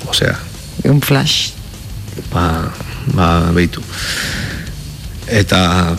O 0.09 0.15
sea... 0.15 0.39
Un 0.85 1.03
flash. 1.03 1.51
Ba, 2.33 2.73
ba, 3.13 3.53
behitu. 3.53 3.83
Eta... 5.27 5.99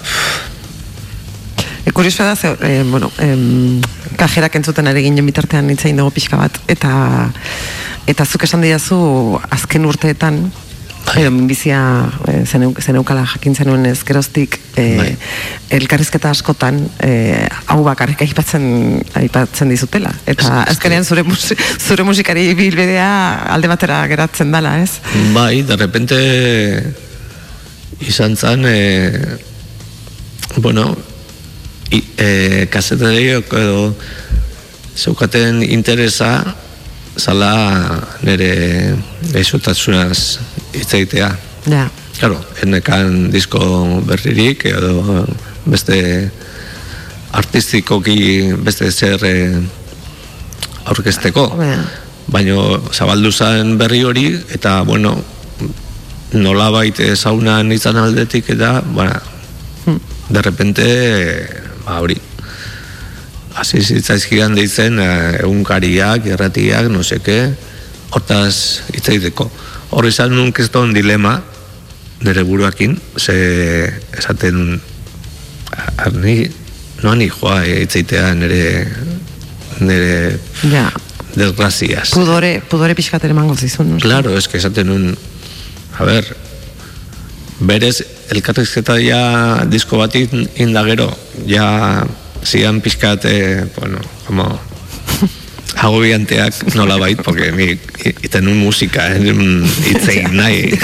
E, 1.86 1.92
Kurioso 1.92 2.24
da, 2.24 2.36
ze, 2.36 2.56
eh, 2.62 2.84
bueno, 2.88 3.12
em, 3.20 3.82
kajerak 4.18 4.56
entzuten 4.56 4.88
ere 4.88 5.04
ginen 5.04 5.26
bitartean 5.26 5.68
nintzain 5.68 5.98
dugu 6.00 6.12
pixka 6.16 6.40
bat, 6.40 6.60
eta 6.68 6.94
eta 8.08 8.26
zuk 8.26 8.44
esan 8.48 8.64
diazu 8.64 9.00
azken 9.52 9.86
urteetan, 9.86 10.46
Edo, 11.14 11.30
minbizia 11.36 11.80
e, 12.32 12.40
zeneukala 12.48 13.26
jakin 13.28 13.54
zenuen 13.60 13.84
ezkeroztik 13.90 14.56
e, 14.80 14.86
bai. 14.98 15.10
elkarrizketa 15.78 16.32
askotan 16.34 16.80
e, 17.04 17.12
hau 17.70 17.82
bakarrik 17.86 18.24
aipatzen, 18.26 18.64
aipatzen 19.20 19.70
dizutela. 19.70 20.14
Eta 20.26 20.64
azkenean 20.64 21.06
zure, 21.06 21.26
zure 21.84 22.08
musikari 22.08 22.48
bilbidea 22.58 23.12
alde 23.54 23.70
batera 23.70 24.00
geratzen 24.10 24.56
dala, 24.56 24.78
ez? 24.82 25.04
Bai, 25.36 25.62
de 25.68 25.78
repente 25.78 26.18
izan 28.02 28.40
zan 28.40 28.66
e, 28.66 28.80
bueno 30.58 30.96
i, 31.94 32.02
e, 32.18 32.68
edo 32.68 33.96
zeukaten 34.96 35.64
interesa 35.64 36.56
zala 37.18 38.02
nire 38.22 38.96
gaixotasunaz 39.34 40.40
itzaitea. 40.74 41.30
Ja. 41.70 41.90
Claro, 42.18 42.38
enekan 42.62 43.32
disko 43.34 43.60
berririk 44.06 44.66
edo 44.70 45.26
beste 45.66 46.30
artistikoki 47.34 48.54
beste 48.58 48.92
zer 48.92 49.22
aurkesteko. 50.86 51.48
Ja. 51.62 51.78
Baina 52.34 52.80
zabaldu 52.94 53.32
zen 53.32 53.78
berri 53.78 54.04
hori 54.04 54.28
eta 54.54 54.82
bueno, 54.88 55.18
nola 56.34 56.70
baite 56.72 57.14
izan 57.14 57.98
aldetik 57.98 58.50
eta 58.50 58.82
ba, 58.82 59.22
hmm. 59.86 60.00
de 60.30 60.42
repente 60.42 61.63
ba 61.86 62.00
hori 62.02 62.20
hasi 63.54 63.82
zitzaizkian 63.82 64.56
deitzen 64.58 65.00
eh, 65.00 65.42
egunkariak, 65.44 66.26
erratiak, 66.36 66.90
no 66.92 67.04
seke, 67.06 67.38
hortaz 68.14 68.82
hitzaiteko. 68.94 69.50
Hor 69.94 70.08
izan 70.10 70.34
nun 70.34 70.52
keston 70.56 70.94
dilema 70.96 71.38
nire 72.24 72.44
buruakin, 72.48 72.96
ze 73.18 73.36
esaten 74.18 74.80
arni, 75.98 76.38
no 77.04 77.12
ani 77.14 77.30
joa 77.30 77.62
eh, 77.66 77.84
hitzaitea 77.84 78.34
nire 78.40 78.64
nire 79.84 80.40
ja. 80.72 80.88
desgraziaz. 81.36 82.10
Pudore, 82.14 82.56
pudore 82.70 82.96
pixkater 82.98 83.34
emango 83.36 83.56
zizun. 83.58 84.00
Claro, 84.02 84.38
es 84.38 84.48
que 84.48 84.58
esaten 84.58 84.90
un 84.90 85.14
a 86.00 86.06
ver, 86.06 86.26
berez 87.60 88.02
elkarrizketa 88.34 88.98
ja 89.02 89.22
disko 89.70 90.02
bat 90.02 90.16
indagero, 90.18 91.10
ja 91.48 92.04
zian 92.44 92.82
pizkat, 92.82 93.26
eh, 93.26 93.66
bueno, 93.80 94.00
como 94.28 94.60
agobianteak 95.84 96.76
nola 96.76 96.98
bait, 96.98 97.22
porque 97.24 97.52
mi 97.52 97.80
iten 98.22 98.48
un 98.48 98.58
musika, 98.58 99.08
eh, 99.16 99.34
itzein 99.92 100.36
nahi. 100.40 100.78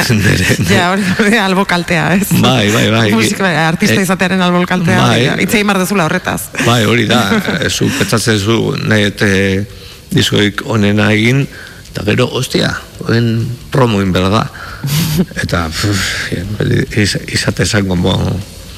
Ja, 0.70 0.91
hori 1.20 1.38
albokaltea, 1.38 2.13
ez? 2.15 2.27
Bai, 2.41 2.72
bai, 2.72 2.89
bai. 2.91 3.12
Musika, 3.13 3.44
bai, 3.44 3.56
artista 3.68 4.00
eh, 4.00 4.06
izatearen 4.08 4.41
albokaltea, 4.41 5.01
bai, 5.01 5.44
itzein 5.46 5.68
mardezula 5.68 6.08
horretaz. 6.10 6.50
Bai, 6.65 6.84
hori 6.89 7.08
da, 7.10 7.24
zu 7.75 7.89
petzatzen 8.00 8.39
zu 8.39 8.75
nahi 8.82 9.10
ete 9.12 9.32
diskoik 10.13 10.65
onena 10.65 11.12
egin, 11.13 11.46
eta 11.91 12.06
gero, 12.08 12.29
ostia, 12.39 12.74
oen 13.08 13.34
promoin, 13.72 14.13
berda. 14.15 14.48
Eta, 15.43 15.67
izate 17.33 17.65
zango, 17.65 17.98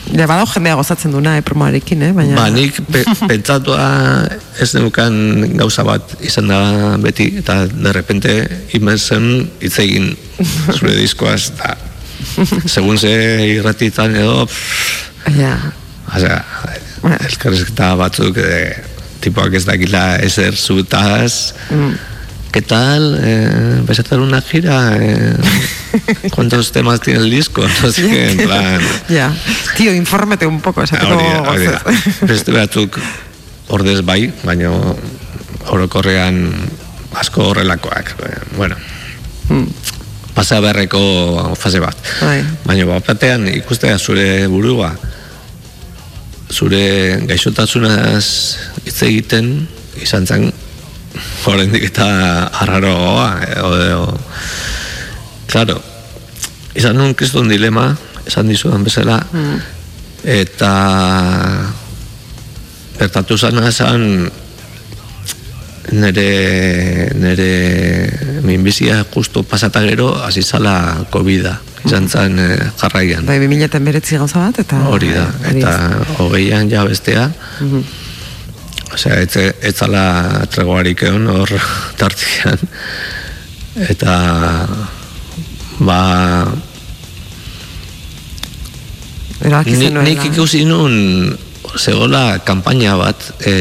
Ja, 0.09 0.25
badau 0.27 0.47
jendea 0.49 0.75
gozatzen 0.75 1.13
duna, 1.13 1.35
eh, 1.37 1.43
promoarekin, 1.45 2.01
eh, 2.03 2.11
baina... 2.15 2.35
Ba, 2.35 2.47
nik 2.51 2.79
pe, 2.91 3.03
pentsatua 3.31 3.85
ez 4.59 4.71
neukan 4.75 5.13
gauza 5.59 5.85
bat 5.87 6.15
izan 6.25 6.49
da 6.51 6.59
beti, 7.01 7.29
eta 7.39 7.61
derrepente 7.71 8.33
imensen 8.75 9.45
hitz 9.61 9.77
egin 9.83 10.11
zure 10.73 10.95
diskoaz, 11.01 11.53
eta 11.53 11.77
segun 12.65 12.99
ze 12.99 13.13
irratitan 13.53 14.15
edo... 14.17 14.47
Ja. 15.37 15.55
Osea, 16.11 16.41
elkarrezketa 17.29 17.93
batzuk, 17.99 18.41
eh, 18.41 18.81
tipoak 19.23 19.53
ez 19.55 19.63
dakila 19.69 20.17
ezer 20.25 20.57
zutaz, 20.57 21.53
mm. 21.69 22.10
¿Qué 22.51 22.61
tal? 22.61 23.17
Eh, 23.23 23.81
¿Vais 23.87 23.97
a 23.97 24.01
hacer 24.01 24.19
una 24.19 24.41
gira? 24.41 24.97
Eh, 24.99 25.37
¿Cuántos 26.35 26.73
temas 26.73 26.99
tiene 26.99 27.19
el 27.19 27.29
disco? 27.29 27.65
No 27.81 27.91
sé 27.91 28.01
qué, 28.01 28.31
en 28.31 28.37
plan... 28.37 28.81
Ya, 29.07 29.33
tío, 29.77 29.93
infórmate 29.93 30.45
un 30.45 30.59
poco. 30.59 30.83
Beste 32.21 32.51
batzuk 32.51 32.99
ordez 33.71 34.03
bai, 34.03 34.33
baina 34.43 34.71
orokorrean 35.71 36.51
asko 37.15 37.47
horrelakoak. 37.53 38.15
Bueno, 38.57 38.75
hmm. 39.47 39.67
pasa 40.35 40.59
berreko 40.59 41.55
fase 41.55 41.79
bat. 41.79 41.95
Bai. 42.19 42.43
Baina 42.65 42.99
batean 42.99 43.47
ikustea 43.47 43.95
zure 43.95 44.47
burua, 44.51 44.91
zure 46.51 46.83
gaixotasunaz 47.31 48.27
hitz 48.83 48.99
egiten, 49.07 49.53
izan 50.03 50.27
zen 50.27 50.51
Horendik 51.45 51.83
eta 51.91 52.07
arraroa 52.63 53.29
edo, 53.47 53.71
edo, 53.81 54.03
claro 55.51 55.81
izan 56.75 56.95
nun 56.95 57.15
kriston 57.17 57.49
dilema, 57.51 57.91
esan 58.27 58.47
dizudan 58.51 58.83
bezala, 58.85 59.17
eta 60.23 60.71
bertatu 62.99 63.37
zana 63.37 63.67
esan 63.71 64.29
nere, 65.97 66.29
nere 67.17 67.51
minbizia 68.45 69.01
justu 69.15 69.43
pasata 69.43 69.81
gero 69.83 70.13
hasi 70.23 70.43
zala 70.43 71.03
COVID-a 71.11 71.57
izan 71.81 72.07
zen 72.07 72.37
eh, 72.39 72.57
jarraian. 72.77 73.25
Bai, 73.25 73.39
2000 73.41 74.21
gauza 74.21 74.43
bat, 74.45 74.59
eta... 74.61 74.83
Hori 74.93 75.09
da, 75.15 75.25
eta 75.49 75.73
hogeian 76.21 76.69
ja 76.69 76.85
bestea. 76.85 77.31
Osea, 78.93 79.21
ez, 79.23 79.53
ez 79.61 79.75
zala 79.75 80.45
tregoarik 80.51 81.05
egon 81.07 81.29
hor 81.31 81.53
tartian. 81.99 82.59
Eta 83.89 84.17
ba 85.79 86.01
Ni, 89.41 89.89
nik 89.89 90.19
ikusi 90.27 90.67
nun 90.69 91.33
zegoela 91.73 92.37
kanpaina 92.45 92.93
bat 92.99 93.23
e, 93.41 93.53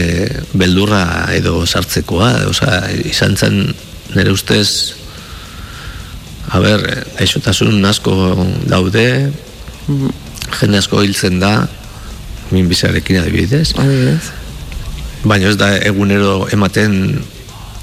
beldurra 0.52 1.30
edo 1.32 1.62
sartzekoa, 1.64 2.50
osea, 2.50 2.82
izan 3.08 3.36
zen 3.36 3.62
nire 4.12 4.34
ustez 4.34 4.92
a 6.50 6.60
ber, 6.60 6.82
gaixotasun 7.16 7.84
asko 7.86 8.12
daude 8.68 9.06
jende 10.58 10.82
asko 10.82 11.04
hiltzen 11.04 11.38
da 11.40 11.54
minbizarekin 12.50 13.22
adibidez 13.22 13.70
Adibidez. 13.78 14.39
Baina 15.24 15.48
ez 15.50 15.56
da 15.60 15.72
egunero 15.76 16.46
ematen 16.52 16.94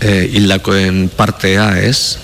e, 0.02 0.12
hildakoen 0.34 1.10
partea 1.16 1.70
ez 1.82 2.18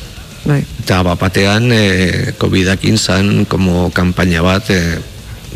Bai. 0.46 0.60
eta 0.84 1.01
bat 1.05 1.20
batean 1.22 1.70
e, 1.72 2.34
COVID-akin 2.38 2.98
zan 2.98 3.46
como 3.46 3.89
kanpaina 3.96 4.41
bat 4.43 4.70
e, 4.74 4.79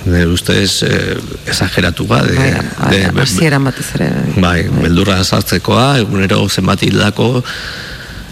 nire 0.06 0.28
ustez 0.32 0.84
e, 0.88 1.18
exageratu 1.50 2.06
bat 2.08 2.24
de, 2.30 2.36
Bai, 2.38 2.52
de- 2.94 3.12
bai, 3.12 3.50
batez 3.66 3.90
ere. 3.98 4.10
bai, 4.38 4.62
beldurra 4.84 5.18
sartzekoa, 5.24 5.98
egunero 6.00 6.48
zenbat 6.50 6.84
hildako, 6.86 7.44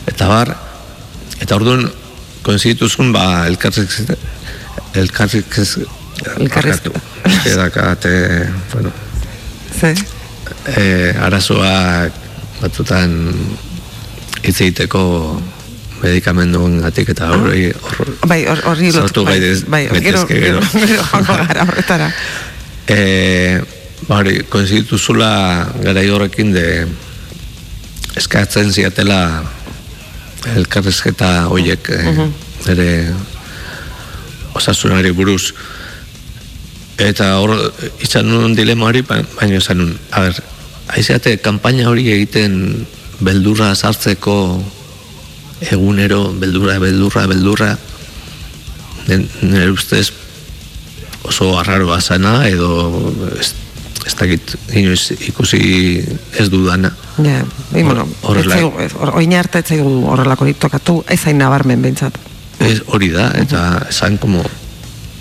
eta 0.07 0.27
bar, 0.29 0.53
eta 1.41 1.55
orduan, 1.57 1.89
konzituzun, 2.45 3.11
ba, 3.11 3.47
elkarrik, 3.49 3.91
elkarrik, 4.93 5.57
Elkarrizketa. 6.39 6.99
Edakat, 7.45 8.05
e, 8.07 8.49
bueno, 8.71 8.91
Ze? 9.79 9.91
E, 10.67 11.13
arazoak 11.21 12.13
batzutan 12.61 13.13
hitz 14.45 14.59
egiteko 14.61 15.01
medikamenduen 16.01 16.79
gatik 16.83 17.09
eta 17.15 17.31
hori 17.33 17.69
hor, 17.73 18.11
Bai, 18.29 18.43
hor- 18.45 18.61
horri 18.69 18.91
Sartu 18.93 19.23
bai, 19.25 19.39
gaitez- 19.39 19.65
bai, 19.67 19.83
gero, 19.87 19.95
gaitezke 19.95 20.39
gero, 20.39 20.61
gero. 20.73 20.87
gero, 20.87 21.05
gara 21.47 21.63
horretara. 21.67 22.09
e, 22.87 23.61
ba 24.07 24.19
hori, 24.21 24.43
konstituzula 24.49 25.31
garai 25.83 26.09
horrekin 26.09 26.51
de 26.53 26.65
eskatzen 28.15 28.71
ziatela 28.71 29.43
elkarrezketa 30.55 31.47
hoiek 31.49 31.89
e, 31.89 32.01
ere 32.71 32.89
osasunari 34.55 35.11
buruz 35.11 35.53
eta 37.01 37.31
hor 37.41 37.55
izan 38.05 38.29
nuen 38.29 38.53
dilema 38.55 38.87
hori 38.91 39.01
ba- 39.03 39.23
baina 39.39 39.57
esan 39.59 39.81
nuen 39.81 39.97
a 40.11 40.21
ber, 40.27 40.37
aizeate 40.93 41.37
kanpaina 41.41 41.89
hori 41.89 42.09
egiten 42.13 42.85
beldurra 43.23 43.73
sartzeko 43.75 44.35
egunero 45.71 46.33
beldurra, 46.33 46.77
beldurra, 46.79 47.25
beldurra 47.31 47.77
nire 49.07 49.69
ustez 49.71 50.09
oso 51.25 51.55
arraroa 51.59 52.01
zana 52.01 52.47
edo 52.49 52.69
ez, 53.39 53.53
ez 54.05 54.13
dakit 54.19 54.55
inoiz 54.73 55.11
ikusi 55.29 55.61
ez 56.37 56.49
dudana 56.53 56.91
Ja, 57.23 57.45
bai, 57.71 57.83
bueno, 57.83 58.03
horrela- 58.27 58.57
oin 59.15 59.33
arte 59.33 59.59
ez 59.59 59.67
zaigu 59.71 60.03
horrelako 60.11 60.45
tokatu, 60.59 60.97
ez 61.07 61.19
zain 61.21 61.37
nabarmen 61.39 61.81
behintzat. 61.81 62.17
Ez, 62.59 62.81
hori 62.91 63.07
da, 63.13 63.29
eta 63.39 63.85
esan 63.89 64.17
como 64.17 64.41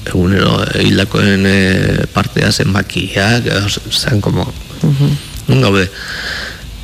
egunero 0.05 0.57
hildakoen 0.83 1.47
e, 1.47 2.07
partea 2.13 2.51
zenbakiak, 2.53 3.47
esan 3.93 4.21
como 4.21 4.49
nun 5.49 5.65
gaude. 5.65 5.89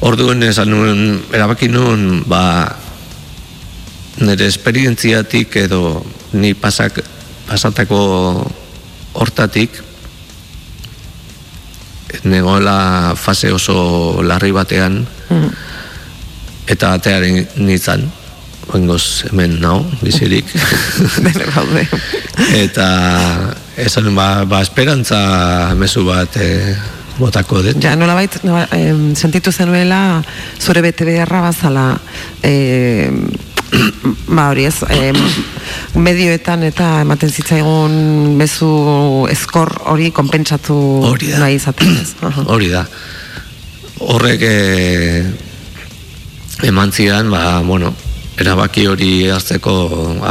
Orduan 0.00 0.42
esan 0.42 0.72
nuen, 0.72 1.20
erabaki 1.32 1.68
nuen, 1.68 2.24
ba, 2.28 2.76
nire 4.20 4.48
esperientziatik 4.48 5.56
edo 5.56 6.04
ni 6.32 6.54
pasak, 6.54 7.00
pasatako 7.48 8.00
hortatik 9.12 9.82
negoela 12.24 13.14
fase 13.16 13.52
oso 13.54 14.22
larri 14.22 14.52
batean 14.52 15.04
eta 16.70 16.94
atearen 16.98 17.44
nintzen 17.56 18.10
Oingoz 18.70 19.26
hemen 19.26 19.56
nau, 19.58 19.80
bizirik. 19.98 20.46
Eta 22.64 22.86
esan 23.74 24.12
ba, 24.14 24.44
ba 24.46 24.60
esperantza 24.62 25.18
mezu 25.74 26.04
bat 26.06 26.36
e, 26.38 26.76
botako 27.20 27.62
dut. 27.64 27.78
Ja, 27.82 27.94
nola 27.98 28.16
bait, 28.18 28.40
nola, 28.46 28.66
em, 28.76 29.14
sentitu 29.16 29.52
zenuela 29.52 30.22
zure 30.58 30.82
bete 30.82 31.06
beharra 31.08 31.42
bazala 31.48 31.86
em, 32.42 33.22
ba 34.36 34.48
hori 34.50 34.66
ez 34.66 34.80
em, 34.90 35.18
medioetan 35.94 36.64
eta 36.66 36.90
ematen 37.04 37.30
zitzaigun 37.30 37.94
mezu 38.40 38.70
eskor 39.30 39.72
hori 39.92 40.10
konpentsatu 40.16 40.76
Hori 41.10 41.32
nahi 41.38 41.60
izaten 41.60 41.96
ez. 42.00 42.14
Hori 42.52 42.70
da. 42.72 42.84
Horrek 44.00 44.42
e, 44.42 45.24
eman 46.66 46.92
zidan, 46.92 47.30
ba, 47.30 47.60
bueno, 47.66 47.92
erabaki 48.40 48.86
hori 48.88 49.12
hartzeko 49.32 49.74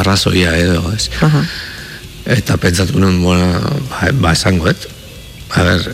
arrazoia 0.01 0.55
edo, 0.57 0.81
ez. 0.95 1.09
Aha. 1.25 1.43
Eta 2.29 2.57
pentsatu 2.61 2.99
nuen, 3.01 3.21
bueno, 3.23 3.77
ba, 3.89 4.09
ba 4.25 4.33
esangoet. 4.33 4.89
A 5.57 5.63
ver, 5.65 5.85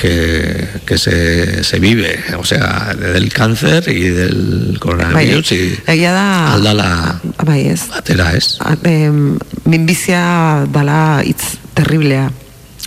que, 0.00 0.68
que 0.84 0.98
se, 0.98 1.64
se 1.64 1.78
vive, 1.78 2.18
o 2.38 2.44
sea, 2.44 2.94
del 2.94 3.32
cáncer 3.32 3.88
y 3.88 4.08
del 4.10 4.76
coronavirus 4.78 5.52
y 5.52 5.78
egia 5.86 6.12
da 6.12 6.52
aldala 6.54 7.20
bai 7.44 7.66
ez 7.72 7.88
atera, 7.96 8.32
ez? 8.36 8.58
A- 8.60 8.76
em, 8.84 9.38
minbizia 9.64 10.66
dala 10.72 11.22
hitz 11.24 11.56
terriblea 11.74 12.30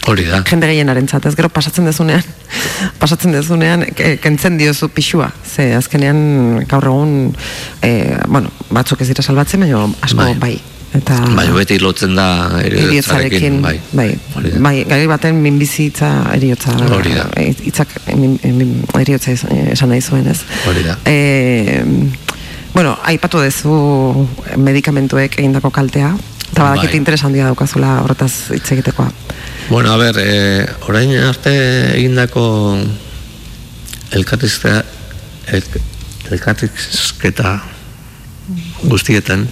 Hori 0.07 0.23
da. 0.25 0.43
jende 0.47 0.67
gehienarentzat, 0.69 1.25
ez 1.25 1.35
gero 1.35 1.49
pasatzen 1.49 1.85
dezunean, 1.85 2.23
pasatzen 3.01 3.33
dezunean, 3.35 3.83
ke- 3.97 4.17
kentzen 4.23 4.57
diozu 4.57 4.87
pixua, 4.89 5.31
ze 5.43 5.73
azkenean 5.75 6.63
gaur 6.69 6.85
egun, 6.87 7.35
e, 7.83 8.15
bueno, 8.27 8.49
batzuk 8.69 9.01
ez 9.01 9.09
dira 9.11 9.21
salbatzen, 9.25 9.59
baina 9.65 9.83
asko 10.01 10.21
bai, 10.23 10.35
Bai. 10.39 10.55
Eta 10.97 11.19
Bai, 11.37 11.45
beti 11.53 11.77
lotzen 11.79 12.15
da 12.17 12.27
eriotzarekin, 12.65 13.59
bai. 13.61 13.75
bai, 13.93 14.07
bai, 14.57 14.75
gai 14.89 15.03
baten 15.07 15.37
minbizitza 15.43 16.09
eriotza, 16.33 16.73
Hori 16.95 17.13
da. 17.13 17.27
e, 17.37 17.51
hitzak 17.67 17.93
min, 18.17 18.39
min, 18.57 18.71
eriotza 18.97 19.35
esan 19.35 19.93
nahi 19.93 20.01
zuen, 20.01 20.25
ez? 20.31 20.39
Hori 20.67 20.83
da. 20.87 20.97
E, 21.05 21.83
bueno, 22.73 22.95
aipatu 23.11 23.41
dezu 23.43 23.75
medikamentuek 24.57 25.37
egindako 25.37 25.69
kaltea, 25.75 26.15
eta 26.49 26.63
badakit 26.63 26.89
Bai. 26.95 26.97
interes 27.03 27.23
handia 27.23 27.45
daukazula 27.51 27.99
horretaz 28.03 28.49
hitz 28.55 28.71
egitekoa. 28.73 29.11
Bueno, 29.69 29.93
a 29.93 29.97
ver, 30.01 30.17
eh, 30.17 30.65
orain 30.89 31.13
arte 31.21 31.53
egindako 31.99 32.79
elkarrizketa 34.17 34.83
el, 35.53 35.63
elkarrizketa 36.31 37.59
guztietan 38.89 39.45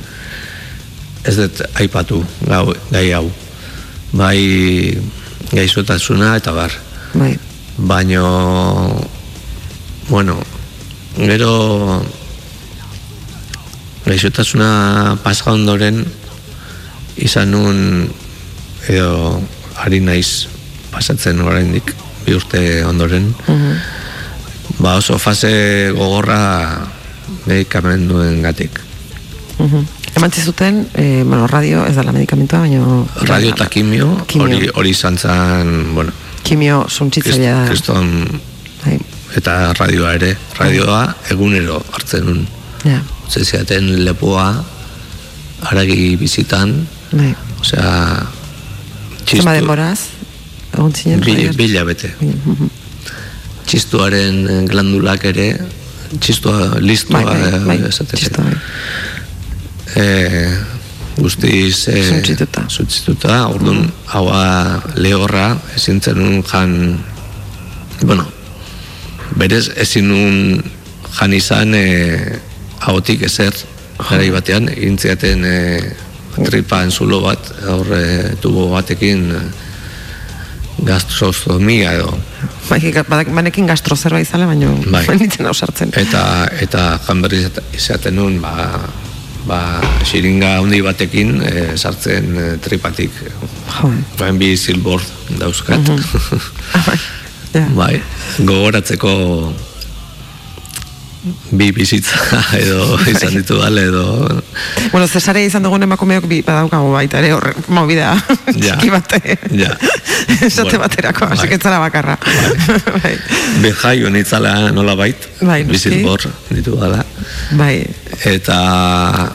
ez 1.28 1.36
dut 1.36 1.62
aipatu 1.76 2.22
gau, 2.48 2.74
gai 2.92 3.12
hau. 3.12 3.28
Bai 4.16 4.40
gaizotasuna 5.52 6.36
eta 6.40 6.54
bar. 6.56 6.72
Bai, 7.14 7.34
baino 7.78 8.24
bueno 10.10 10.38
gero 11.18 12.04
gaixotasuna 14.06 15.18
pasa 15.24 15.52
ondoren 15.52 16.06
izan 17.18 17.52
nun 17.52 17.80
edo 18.88 19.42
ari 19.84 20.00
naiz 20.00 20.48
pasatzen 20.94 21.42
oraindik 21.44 21.92
bi 22.26 22.36
urte 22.38 22.62
ondoren. 22.88 23.34
Ba 24.80 24.96
oso 24.98 25.18
fase 25.20 25.92
gogorra 25.96 26.88
medikamenduen 27.48 28.42
gatik 28.42 28.84
Mhm. 29.58 29.97
Eman 30.18 30.32
zuten, 30.32 30.88
eh, 30.96 31.24
bueno, 31.24 31.46
radio 31.48 31.86
ez 31.86 31.96
dela 31.96 32.12
medikamentua, 32.12 32.64
baina... 32.64 32.82
radio 33.30 33.52
eta 33.54 33.68
kimio 33.70 34.08
hori 34.42 34.70
hori 34.74 34.90
izan 34.96 35.18
zen 35.18 35.94
bueno 35.94 36.12
Kimio 36.44 36.86
suntzitzailea 36.90 37.60
da. 37.60 37.66
kriston 37.68 38.10
Bai, 38.84 38.98
eta 39.38 39.74
radioa 39.78 40.14
ere 40.18 40.32
radioa 40.58 41.02
egunero 41.34 41.78
hartzen 41.94 42.26
nun 42.26 42.48
ja, 42.86 43.02
Utze 43.28 43.44
ziaten 43.46 43.92
lepoa 44.06 44.48
haragi 45.70 46.16
bizitan 46.18 46.74
bai. 47.12 47.34
Osea, 47.62 47.92
Zema 49.28 49.54
denboraz? 49.54 50.00
Egon 50.74 50.94
zinen? 50.94 51.20
bi, 51.20 51.34
Javier? 51.36 51.56
bila 51.58 51.84
bete. 51.86 52.14
Txistuaren 53.68 54.66
glandulak 54.70 55.26
ere, 55.28 55.48
txistua, 56.22 56.78
listua, 56.80 57.24
Bai, 57.26 57.42
bai, 57.42 57.60
bai, 57.66 57.78
eh, 57.82 57.90
esaten 57.90 58.22
txisto, 58.22 58.42
zen. 58.42 58.54
bai. 58.54 59.87
E, 59.98 60.06
guztiz 61.18 61.88
e, 61.90 61.98
Suntsituta. 62.12 62.64
suntsituta, 62.70 63.48
orduan 63.50 63.88
haua 64.14 64.82
lehorra 64.96 65.56
ezin 65.76 66.02
zenun 66.02 66.44
jan 66.46 67.00
bueno 68.06 68.26
berez 69.38 69.68
ezin 69.76 70.08
nun 70.10 70.64
jan 71.20 71.34
izan 71.34 71.74
e, 71.76 71.86
ahotik 72.80 73.24
ezer 73.26 73.56
garai 73.98 74.30
batean 74.32 74.70
egin 74.70 74.98
ziaten 75.02 75.46
e, 75.46 75.58
tripan 76.46 76.92
zulo 76.94 77.24
bat 77.26 77.50
hor 77.66 77.90
e, 77.98 78.36
tubo 78.42 78.70
batekin 78.76 79.32
gastrostomia 80.86 81.94
edo 81.98 82.14
Bai, 82.68 82.82
banekin 83.32 83.66
gastro 83.66 83.96
zerbait 83.96 84.28
izala, 84.28 84.46
baina 84.46 84.70
Bai. 84.92 85.06
nintzen 85.22 85.48
ausartzen. 85.50 85.94
eta 85.98 86.22
eta 86.62 87.00
jan 87.08 87.22
berri 87.24 87.46
izaten 87.74 88.16
nun 88.20 88.38
ba, 88.44 88.70
ba 89.48 89.80
xiringa 90.08 90.58
handi 90.60 90.82
batekin 90.86 91.38
e, 91.42 91.52
sartzen 91.80 92.34
e, 92.38 92.48
tripatik 92.64 93.12
Jo, 93.78 93.92
Bain 94.20 94.38
bi 94.40 94.54
zilbor 94.58 95.02
dauzkat. 95.40 95.88
ja. 97.58 97.66
bai, 97.76 97.96
gogoratzeko 98.40 99.12
bi 101.52 101.72
bizitza 101.76 102.16
edo 102.62 102.96
izan 103.10 103.34
ditu 103.36 103.58
dale 103.60 103.82
edo 103.90 104.04
Bueno, 104.94 105.08
Cesare 105.12 105.42
izan 105.46 105.64
dugun 105.66 105.84
emakumeok 105.84 106.28
bi 106.30 106.40
badaukagu 106.46 106.92
baita 106.94 107.20
ere 107.20 107.34
horre, 107.36 107.54
movida 107.68 108.14
Ja. 108.66 108.78
txiki 108.78 108.92
bate. 108.94 109.20
Ja. 109.60 109.74
Esate 110.38 110.70
Bueno, 110.70 110.80
baterako, 110.86 111.28
bai. 111.28 111.80
bakarra. 111.84 112.18
Bai. 113.04 113.16
behai 113.64 114.04
honitzala 114.08 114.72
nola 114.72 114.96
bait, 114.96 115.28
Bai, 115.42 115.64
bi 115.64 115.74
noski. 115.76 115.90
zilbor 115.90 116.24
ditu 116.50 116.78
dala. 116.80 117.04
Bai. 117.58 117.86
Eta 118.28 118.58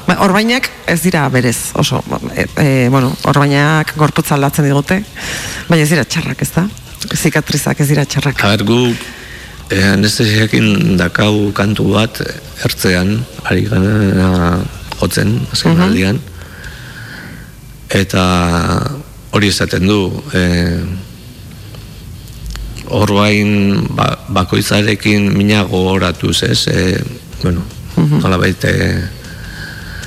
Ba, 0.06 0.18
orbainak 0.24 0.68
ez 0.90 1.00
dira 1.04 1.28
berez, 1.32 1.72
oso, 1.78 2.02
e, 2.34 2.46
e, 2.56 2.68
bueno, 2.92 3.12
orbainak 3.28 3.94
gorputza 3.96 4.36
aldatzen 4.36 4.66
digute, 4.68 5.02
baina 5.68 5.82
ez 5.84 5.90
dira 5.90 6.04
txarrak, 6.04 6.42
ez 6.42 6.50
da? 6.54 6.66
Zikatrizak 7.16 7.80
ez 7.80 7.88
dira 7.88 8.04
txarrak. 8.04 8.42
A 8.44 8.52
ber, 8.54 8.64
gu 8.68 8.80
eh, 9.72 9.92
anestesiakin 9.92 10.98
dakau 11.00 11.52
kantu 11.56 11.92
bat 11.96 12.20
ertzean, 12.66 13.16
ari 13.48 13.64
gana 13.70 14.58
jotzen, 15.00 15.38
azken 15.52 15.80
aldian. 15.80 16.20
Eta 17.92 18.24
hori 19.32 19.48
esaten 19.52 19.88
du, 19.88 20.02
eh, 20.36 20.80
orbain 22.92 23.86
ba, 23.96 24.12
bakoitzarekin 24.28 25.32
mina 25.36 25.62
gogoratuz, 25.68 26.42
ez? 26.44 26.66
Eh, 26.68 27.00
bueno, 27.42 27.64
nola 27.96 28.36
baite, 28.38 29.08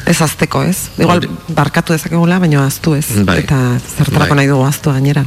Ez 0.05 0.19
azteko, 0.21 0.61
ez? 0.63 0.77
Igual 1.01 1.17
Hori. 1.17 1.29
barkatu 1.49 1.93
dezakegula, 1.93 2.37
baina 2.39 2.65
aztu 2.67 2.93
ez. 2.93 3.07
Bai. 3.25 3.39
Eta 3.41 3.57
zertarako 3.97 4.35
Bai. 4.35 4.37
nahi 4.37 4.47
dugu 4.51 4.63
aztu 4.67 4.91
gainera. 4.93 5.23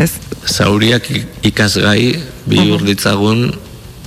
Ez? 0.00 0.10
zauriak 0.48 1.04
ikasgai 1.42 2.22
bihur 2.48 2.82
ditzagun 2.82 3.52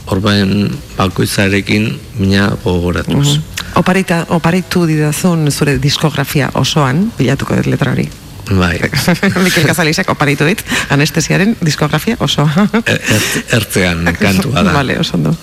orbain 0.07 0.71
bakoitzarekin 0.97 1.99
mina 2.17 2.49
gogoratuz. 2.63 3.37
Oparita, 3.75 4.25
oparitu 4.29 4.87
didazun 4.89 5.51
zure 5.51 5.77
diskografia 5.77 6.49
osoan, 6.53 7.11
bilatuko 7.17 7.55
dut 7.55 7.65
letra 7.69 7.91
hori. 7.91 8.09
Bai. 8.49 8.79
Mikel 9.43 9.65
Casalisek 9.67 10.09
oparitu 10.09 10.45
dit, 10.47 10.63
anestesiaren 10.89 11.55
diskografia 11.61 12.15
osoa. 12.19 12.49
Er- 12.85 13.01
ert- 13.01 13.53
ertzean 13.53 14.05
kantua 14.19 14.63
da. 14.63 14.73
Vale, 14.73 14.97
oso 14.99 15.13
ondo. 15.17 15.35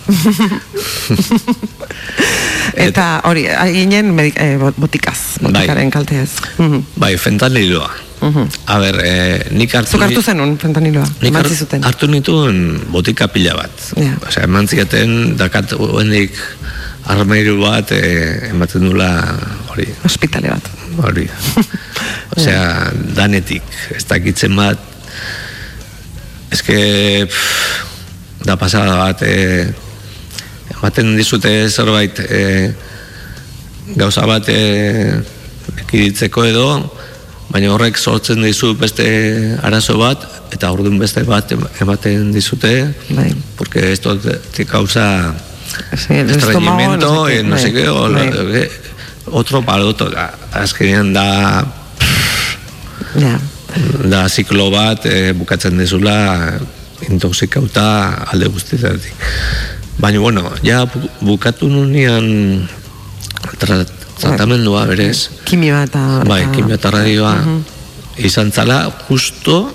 Eta 2.77 3.21
hori, 3.25 3.47
ginen 3.73 4.15
medik, 4.15 4.37
eh, 4.41 4.57
bot- 4.59 4.77
botikaz, 4.77 5.39
Bai. 5.41 5.53
botikaren 5.53 5.91
kalteaz. 5.91 6.31
Mhm. 6.59 6.81
Bai, 6.97 7.17
fentaniloa. 7.17 7.91
A 8.67 8.79
ber, 8.81 8.97
eh, 9.05 9.47
nik 9.53 9.75
hartu 9.75 9.91
Zuk 9.99 10.01
hartu 10.03 10.23
zenun, 10.23 10.57
fentaniloa, 10.59 11.05
nik 11.21 11.29
eman 11.29 11.45
zizuten. 11.45 11.83
hartu 11.85 12.07
nituen 12.09 12.81
botika 12.91 13.27
pila 13.29 13.53
bat. 13.55 13.71
Ja. 14.01 14.15
Osea, 14.27 14.45
eman 14.49 14.67
ziaten 14.67 15.37
dakat 15.37 15.73
hoendik 15.77 16.33
armairu 17.05 17.59
bat 17.61 17.91
eh, 17.93 18.49
ematen 18.49 18.81
dula 18.89 19.11
hori, 19.69 19.85
Hospitale 20.03 20.49
bat. 20.49 20.71
hori. 21.05 21.29
Osea, 22.37 22.91
danetik, 23.15 23.63
ez 23.95 24.05
dakitzen 24.09 24.57
bat, 24.57 24.79
eske, 26.51 27.27
pff, 27.29 27.85
da 28.45 28.57
pasada 28.57 28.97
bat, 28.97 29.21
eh, 29.23 29.69
ematen 30.79 31.17
dizute 31.17 31.69
zerbait 31.71 32.19
eh, 32.29 32.75
gauza 33.97 34.27
bat 34.27 34.49
eh, 34.49 35.15
ekiditzeko 35.85 36.45
edo, 36.49 36.67
baina 37.51 37.71
horrek 37.75 37.97
sortzen 38.01 38.43
dizu 38.43 38.75
beste 38.81 39.07
arazo 39.63 39.99
bat, 40.01 40.25
eta 40.55 40.71
orduan 40.73 40.99
beste 40.99 41.23
bat 41.29 41.53
em- 41.53 41.67
ematen 41.81 42.31
dizute, 42.33 42.95
Bai. 43.11 43.35
porque 43.57 43.93
esto 43.93 44.17
te, 44.19 44.65
causa 44.67 45.35
Sí, 45.97 46.15
estreñimiento, 46.15 47.27
estómago, 47.27 47.27
no 47.27 47.27
sé 47.27 47.33
qué, 47.33 47.41
y 47.41 47.43
no 47.43 47.59
sé 47.59 47.73
qué, 47.73 47.89
o 47.89 48.11
bai. 48.13 48.69
otro 49.33 49.63
da, 50.11 50.35
azkenean 50.53 51.13
da 51.13 51.65
Ja. 53.19 53.39
da 54.05 54.29
ziklo 54.29 54.71
bat 54.71 55.07
e, 55.07 55.33
bukatzen 55.33 55.77
dezula 55.79 56.59
intoxikauta 57.09 58.25
alde 58.31 58.47
guztietatik. 58.49 59.15
Baina, 59.99 60.19
bueno, 60.21 60.51
ja 60.63 60.85
bu- 60.87 61.11
bukatu 61.23 61.69
nunean 61.71 62.67
tra, 63.59 63.85
tratamendua 64.19 64.87
berez, 64.91 65.31
Kimioa 65.45 65.85
eta... 65.87 66.23
bai, 66.27 66.43
eta- 66.43 66.53
kimio 66.55 66.75
eta 66.75 66.91
radioa. 66.91 67.35
Izan 68.19 68.53
zala 68.55 68.91
justo 69.09 69.71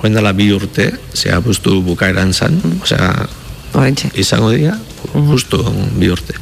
joan 0.00 0.14
dela 0.14 0.32
bi 0.36 0.50
urte, 0.52 0.90
zea 1.14 1.38
bustu 1.40 1.80
bukaeran 1.82 2.32
zan, 2.34 2.58
osea, 2.82 3.26
izango 4.14 4.50
dira, 4.52 4.76
justo 5.30 5.62
bi 5.98 6.10
urte. 6.12 6.34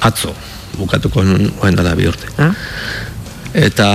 Atzo, 0.00 0.34
bukatuko 0.78 1.22
joan 1.24 1.74
dela 1.74 1.94
bi 1.98 2.06
urte. 2.06 2.28
Ah? 2.38 2.52
Eta 3.54 3.88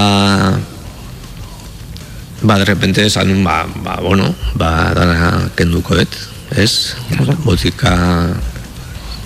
ba, 2.41 2.57
de 2.57 2.65
repente 2.65 3.05
esan, 3.05 3.43
ba, 3.43 3.67
ba, 3.83 3.99
bueno, 4.01 4.33
ba, 4.55 4.91
dana 4.95 5.49
kenduko 5.55 5.95
dut, 5.95 6.11
ez? 6.59 6.95
Claro. 7.15 7.35
Botika, 7.45 7.93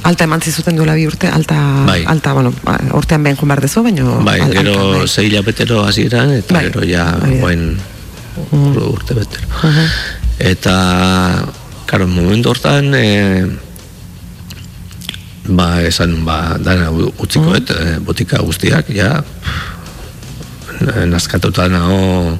Alta 0.04 0.26
eman 0.28 0.42
zizuten 0.44 0.76
duela 0.76 0.98
bi 1.00 1.06
urte, 1.08 1.30
alta, 1.32 1.56
Bai. 1.88 2.02
alta 2.12 2.34
bueno, 2.36 2.50
ba, 2.66 2.74
urtean 3.00 3.24
behin 3.24 3.38
joan 3.40 3.48
behar 3.54 3.62
dezu, 3.64 3.84
baina... 3.86 4.04
bai, 4.26 4.34
al- 4.44 4.52
gero 4.52 4.74
alta, 4.74 4.98
bai. 5.00 5.08
zei 5.08 5.26
hilabetero 5.30 5.78
hasieran 5.86 6.34
eta 6.42 6.54
Bai, 6.58 6.64
gero 6.68 6.84
ja, 6.84 7.06
hori 7.22 7.38
da. 7.38 7.42
guen 7.46 7.64
urte 8.84 9.16
betero. 9.16 9.48
Eta, 10.44 10.74
karo, 11.88 12.08
momentu 12.12 12.52
hortan, 12.52 12.92
e, 13.00 13.48
ba, 15.48 15.70
esan, 15.88 16.18
ba, 16.28 16.58
dana 16.60 16.90
utziko 16.92 17.54
dut, 17.56 17.72
e, 17.72 17.96
botika 18.04 18.42
guztiak, 18.44 18.92
ja, 18.96 19.22
nazkatuta 21.08 21.70
nago, 21.72 22.38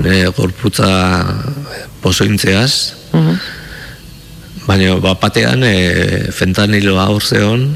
nire 0.00 0.26
gorputza 0.34 0.90
pozointzeaz, 2.02 2.72
baina 4.66 4.96
bapatean 5.00 5.62
e, 5.62 5.74
fentaniloa 6.34 7.06
hor 7.12 7.22
zeon, 7.22 7.68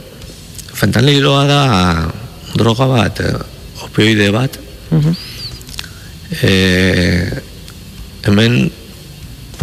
fentaniloa 0.74 1.44
da 1.46 1.60
droga 2.58 2.86
bat, 2.90 3.20
e, 3.20 3.32
opioide 3.86 4.30
bat, 4.34 4.58
e, 6.42 6.52
hemen 8.26 8.70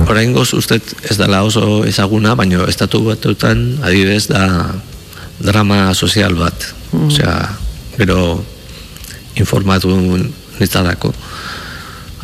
oraingoz 0.08 0.54
ustet 0.54 0.84
ez 1.10 1.18
dela 1.18 1.44
oso 1.44 1.84
ezaguna, 1.90 2.36
baina 2.38 2.64
estatu 2.70 3.04
batutan 3.06 3.78
adibidez 3.84 4.28
da 4.30 4.44
drama 5.40 5.94
sozial 5.94 6.36
bat. 6.38 6.74
Osea, 6.96 7.34
gero 7.98 8.44
informatu 9.38 9.92
nintzalako. 10.60 11.12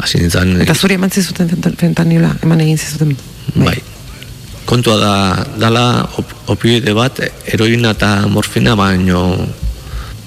Hasi 0.02 0.22
nintzen... 0.24 0.56
Eta 0.64 0.74
zuri 0.74 0.96
eman 0.98 1.12
zizuten 1.14 1.50
fenta- 1.52 1.74
fentanila, 1.78 2.32
eman 2.42 2.62
egin 2.64 2.78
zizuten. 2.80 3.12
Bai. 3.56 3.76
Kontua 4.66 4.96
da, 4.98 5.16
dala 5.60 5.86
op, 6.18 6.30
opioide 6.54 6.94
bat, 6.96 7.20
heroina 7.52 7.92
eta 7.94 8.28
morfina 8.32 8.78
baino 8.80 9.24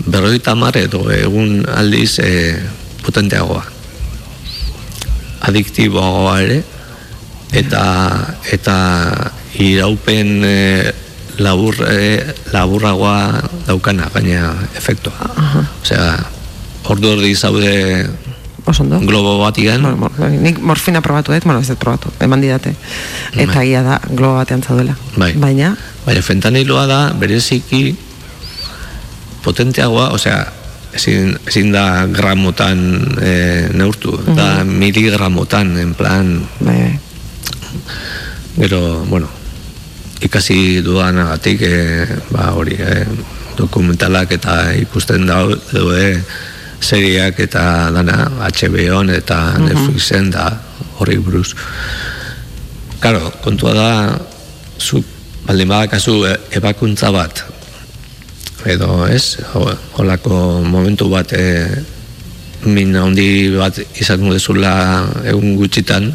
berroita 0.06 0.54
mar 0.54 0.76
edo 0.76 1.06
egun 1.10 1.64
aldiz 1.72 2.18
e, 2.20 2.30
potenteagoa. 3.02 3.64
Adiktiboagoa 5.48 6.36
ere, 6.44 6.60
eta, 7.56 7.82
eta 8.52 8.76
iraupen 9.62 10.44
e, 10.44 10.56
labur, 11.40 11.80
e, 11.88 12.20
laburragoa 12.52 13.16
daukana, 13.66 14.10
baina 14.14 14.52
efektua. 14.76 15.32
Osea, 15.82 16.12
ordu 16.92 17.16
ordi 17.16 17.34
zaude 17.34 17.74
Oso 18.66 18.82
ondo. 18.82 18.98
globo 18.98 19.38
batian, 19.38 19.80
Bueno, 19.82 19.96
mor, 19.96 20.12
bai, 20.18 20.36
nik 20.42 20.58
morfina 20.58 21.00
probatu 21.00 21.30
dut, 21.32 21.44
bueno, 21.44 21.60
ez 21.60 21.68
dut 21.70 21.78
probatu, 21.78 22.10
eman 22.20 22.40
didate. 22.42 22.74
Eta 23.32 23.60
Bai. 23.60 23.68
ia 23.70 23.82
da, 23.86 24.00
globo 24.10 24.34
batean 24.40 24.62
zaudela. 24.62 24.96
Bai. 25.16 25.32
Baina, 25.38 25.76
baina 26.04 26.22
fentaniloa 26.22 26.86
da 26.90 26.98
bereziki 27.14 27.94
potenteagoa, 29.44 30.10
osea, 30.18 30.40
ezin, 30.98 31.38
ezin 31.46 31.70
da 31.70 32.06
gramotan 32.10 32.82
e, 33.22 33.70
neurtu, 33.72 34.18
da 34.34 34.64
miligramotan, 34.64 35.78
en 35.78 35.94
plan, 35.94 36.34
bai, 36.58 36.76
bai. 36.80 36.98
gero, 38.56 39.04
bueno, 39.06 39.30
ikasi 40.26 40.82
dudanagatik, 40.82 41.62
e, 41.62 42.06
ba, 42.34 42.50
hori, 42.58 42.74
e, 42.82 43.06
dokumentalak 43.56 44.34
eta 44.36 44.74
ikusten 44.82 45.26
daude 45.30 46.08
seriak 46.80 47.40
eta 47.40 47.90
dana 47.94 48.28
HBO-n 48.50 49.10
eta 49.16 49.58
Netflixen 49.58 50.30
da 50.30 50.48
horri 50.98 51.16
buruz. 51.18 51.54
Claro, 53.00 53.30
kontua 53.44 53.74
da 53.74 53.90
zu 54.78 55.02
baldin 55.46 55.68
badakazu 55.68 56.24
e- 56.26 56.38
ebakuntza 56.58 57.10
bat 57.14 57.44
edo 58.66 59.06
ez, 59.06 59.36
ho- 59.54 59.76
holako 59.98 60.62
momentu 60.66 61.06
bat 61.08 61.30
e, 61.32 61.66
min 62.66 62.96
handi 62.98 63.54
bat 63.54 63.78
izango 64.00 64.32
dezula 64.34 64.72
egun 65.24 65.54
gutxitan 65.60 66.08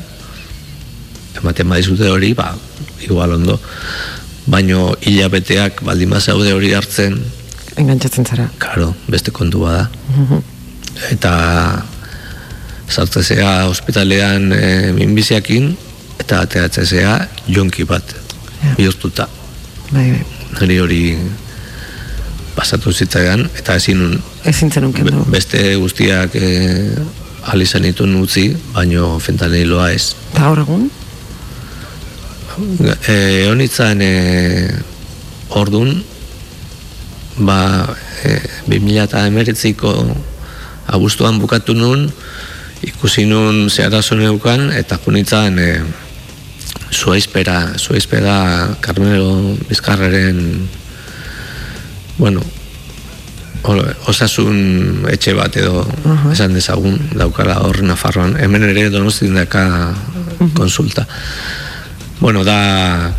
ematen 1.40 1.70
badizute 1.72 2.10
hori, 2.12 2.34
ba, 2.36 2.50
igual 3.08 3.38
ondo 3.38 3.56
baino 4.52 4.92
hilabeteak 5.00 5.80
baldin 5.86 6.10
bazaude 6.12 6.52
hori 6.54 6.74
hartzen 6.76 7.22
Engantzatzen 7.80 8.26
zara. 8.28 8.50
Karo, 8.60 8.90
beste 9.08 9.32
kontua 9.32 9.72
da. 9.78 9.86
Eta 11.10 11.82
sartzezea 12.92 13.66
ospitalean 13.72 14.52
e, 14.54 14.92
minbiziakin 14.94 15.72
eta 16.20 16.42
ateratzezea 16.46 17.20
jonki 17.48 17.84
bat 17.86 18.16
Ja. 18.62 18.76
bihurtuta. 18.78 19.26
Bai, 19.92 20.12
bai. 20.12 20.26
Niri 20.62 20.76
hori 20.80 21.04
pasatu 22.56 22.92
zitzaidan 22.94 23.48
eta 23.58 23.74
ezin 23.80 24.22
Ezin 24.46 24.70
zenun 24.72 24.94
kendu. 24.94 25.24
beste 25.34 25.76
guztiak 25.82 26.36
e, 26.36 26.92
alizan 27.50 27.86
itun 27.86 28.14
utzi, 28.22 28.52
baino 28.76 29.18
fentaniloa 29.20 29.90
ez. 29.92 30.12
Eta 30.34 30.44
gaur 30.44 30.60
egun? 30.62 30.92
E, 33.08 33.48
honitzan 33.50 34.02
e, 34.06 34.12
ordun 35.58 36.04
ba 37.40 37.58
e, 38.24 38.38
2019ko 38.70 39.94
abuztuan 40.92 41.40
bukatu 41.40 41.74
nun 41.74 42.12
ikusi 42.84 43.26
nun 43.26 43.70
zeharazo 43.70 44.16
neukan 44.20 44.72
eta 44.76 44.98
junitzan 45.00 45.60
e, 45.60 45.70
zuaizpera 46.92 47.78
zuaizpera 47.80 48.68
Carmelo 48.82 49.56
Bizkarraren 49.70 50.68
bueno 52.18 52.42
o- 53.64 53.94
osasun 54.10 55.06
etxe 55.14 55.34
bat 55.38 55.56
edo 55.56 55.86
esan 56.34 56.54
dezagun 56.58 56.98
daukala 57.14 57.62
hor 57.62 57.82
Nafarroan. 57.86 58.34
Hemen 58.42 58.64
ere 58.66 58.90
donostin 58.90 59.36
daka 59.38 59.94
konsulta. 60.58 61.06
Bueno 62.20 62.44
da 62.44 63.12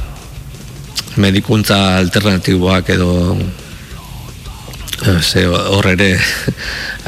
medikuntza 1.17 1.97
alternatiboak 2.03 2.89
edo 2.91 3.39
eh, 5.07 5.21
ze 5.23 5.47
hor 5.47 5.87
ere 5.87 6.19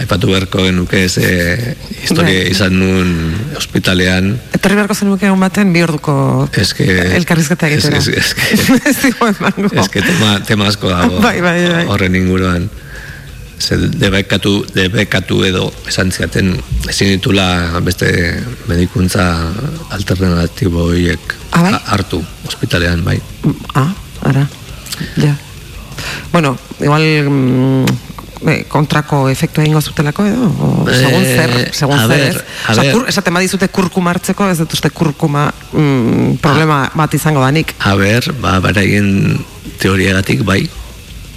aipatu 0.01 0.27
beharko 0.33 0.65
genuke 0.67 1.09
ze 1.09 1.77
historia 2.03 2.41
Bai. 2.43 2.51
izan 2.51 2.75
nun 2.79 3.11
ospitalean 3.57 4.33
Etorri 4.57 4.75
beharko 4.79 4.95
zenuke 4.99 5.27
egun 5.29 5.41
baten 5.41 5.73
bi 5.73 5.83
orduko 5.87 6.15
eske 6.53 6.87
elkarrizketa 7.19 7.69
egitera. 7.71 7.99
Ez. 7.99 8.09
Ez 9.75 9.89
que 9.89 10.03
tema, 10.03 10.41
tema 10.47 10.67
asko 10.69 10.89
dago 10.91 11.21
Bai, 11.27 11.41
bai, 11.41 11.59
bai. 11.71 11.85
horren 11.87 12.15
inguruan. 12.19 12.67
Ze 13.59 13.77
debekatu, 13.79 14.65
debekatu 14.75 15.45
edo 15.47 15.69
esan 15.89 16.11
ziaten 16.13 16.57
ezin 16.91 17.13
ditula 17.15 17.79
beste 17.87 18.09
medikuntza 18.67 19.29
alternatibo 19.95 20.89
horiek 20.91 21.37
Ah, 21.55 21.63
bai? 21.63 21.73
ha- 21.73 21.83
hartu 21.95 22.19
ospitalean, 22.49 23.05
bai. 23.07 23.21
Ah, 23.79 23.95
ara. 24.27 24.43
Ja. 25.23 25.37
Bueno, 26.33 26.59
igual 26.83 27.03
mm, 27.31 27.85
eh, 28.49 28.65
kontrako 28.69 29.29
efektu 29.31 29.61
egingo 29.63 29.81
zutelako 29.81 30.27
edo 30.27 30.49
o, 30.61 30.71
Eh, 30.91 30.99
segun 31.01 31.25
zer, 31.25 31.53
segun 31.73 31.99
a 31.99 32.07
zer, 32.07 32.09
ber, 32.09 32.25
ez? 32.29 32.43
a 32.69 32.75
ber. 32.81 32.93
kur, 32.93 33.05
esaten 33.09 33.35
badizute 33.35 33.69
kurkuma 33.69 34.11
hartzeko, 34.15 34.49
ez 34.51 34.59
dut 34.59 34.73
uste 34.77 34.91
kurkuma 34.91 35.47
mm, 35.73 36.37
problema 36.43 36.91
bat 36.95 37.15
izango 37.15 37.41
danik. 37.45 37.75
A 37.81 37.95
ber, 37.97 38.33
ba, 38.41 38.59
beraien 38.61 39.39
teoriagatik 39.81 40.43
bai, 40.45 40.63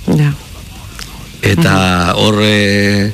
Ja. 0.08 0.32
eta 1.42 2.14
horre, 2.16 3.12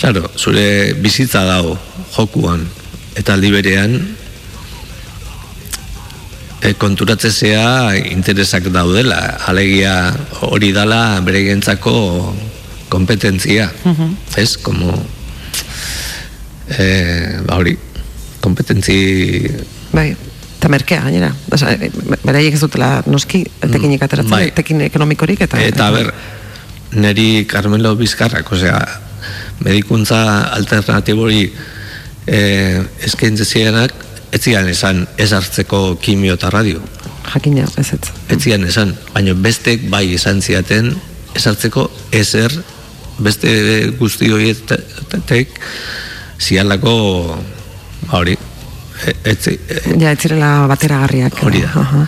claro, 0.00 0.28
zure 0.36 0.94
bizitza 1.00 1.44
dago 1.48 1.78
jokuan, 2.16 2.66
eta 3.16 3.32
aldi 3.34 3.50
berean, 3.50 3.96
e, 6.60 6.74
konturatzezea 6.74 7.96
interesak 8.12 8.68
daudela, 8.74 9.38
alegia 9.46 10.12
hori 10.42 10.72
dala 10.72 11.20
bereientzako 11.24 11.94
kompetentzia, 12.88 13.68
ez, 14.36 14.56
como, 14.62 14.92
e, 16.68 17.40
ba 17.46 17.56
hori, 17.60 17.76
kompetentzi 18.40 18.98
Bai. 19.92 20.10
Eta 20.58 20.68
merkea 20.68 21.04
gainera. 21.04 21.30
Osa, 21.54 21.70
eh, 21.70 21.90
beraiek 22.24 22.56
ez 22.56 22.60
dutela 22.60 23.04
noski 23.06 23.44
tekinik 23.62 24.02
ateratzen, 24.02 24.32
bai. 24.32 24.50
tekin 24.54 24.80
ekonomikorik 24.88 25.44
eta 25.46 25.60
Eta, 25.62 25.90
ber, 25.94 26.10
neri 26.98 27.46
Carmelo 27.46 27.94
Bizkarrak, 27.96 28.50
osea, 28.52 28.80
medikuntza 29.62 30.18
alternatibori 30.56 31.44
eh, 32.26 32.82
eskaintze 33.06 33.46
zirenak, 33.46 33.94
ez 34.34 34.42
zian 34.42 34.66
esan 34.68 35.04
ez 35.16 35.30
hartzeko 35.32 35.96
kimio 36.02 36.34
eta 36.34 36.50
radio. 36.50 36.82
jakina, 37.32 37.68
ez 37.76 37.92
ez. 37.92 38.10
Ez 38.28 38.40
zian 38.42 38.64
esan, 38.64 38.96
baina 39.14 39.34
bestek 39.34 39.88
bai 39.90 40.14
esan 40.14 40.42
ziaten 40.42 40.90
ez 41.34 41.46
hartzeko 41.46 41.90
ezer 42.10 42.52
beste 43.18 43.50
guzti 43.98 44.30
horietek 44.30 45.48
zialako 46.38 46.94
ba 48.06 48.18
hori, 48.20 48.36
e- 49.06 49.16
ez, 49.24 49.38
zi- 49.42 49.58
e- 49.68 49.96
Ja, 49.98 50.12
ez 50.12 50.20
zirela 50.22 50.66
bateragarriak. 50.70 51.42
Hori 51.42 51.60
da. 51.62 51.72
Aha. 51.74 52.06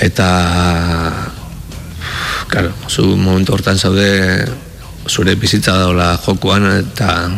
eta 0.00 0.26
claro, 2.48 2.72
zu 2.88 3.16
momentu 3.16 3.52
hortan 3.52 3.78
zaude 3.78 4.46
zure 5.08 5.34
bizitza 5.36 5.74
daula 5.78 6.16
jokuan 6.24 6.64
eta 6.78 7.30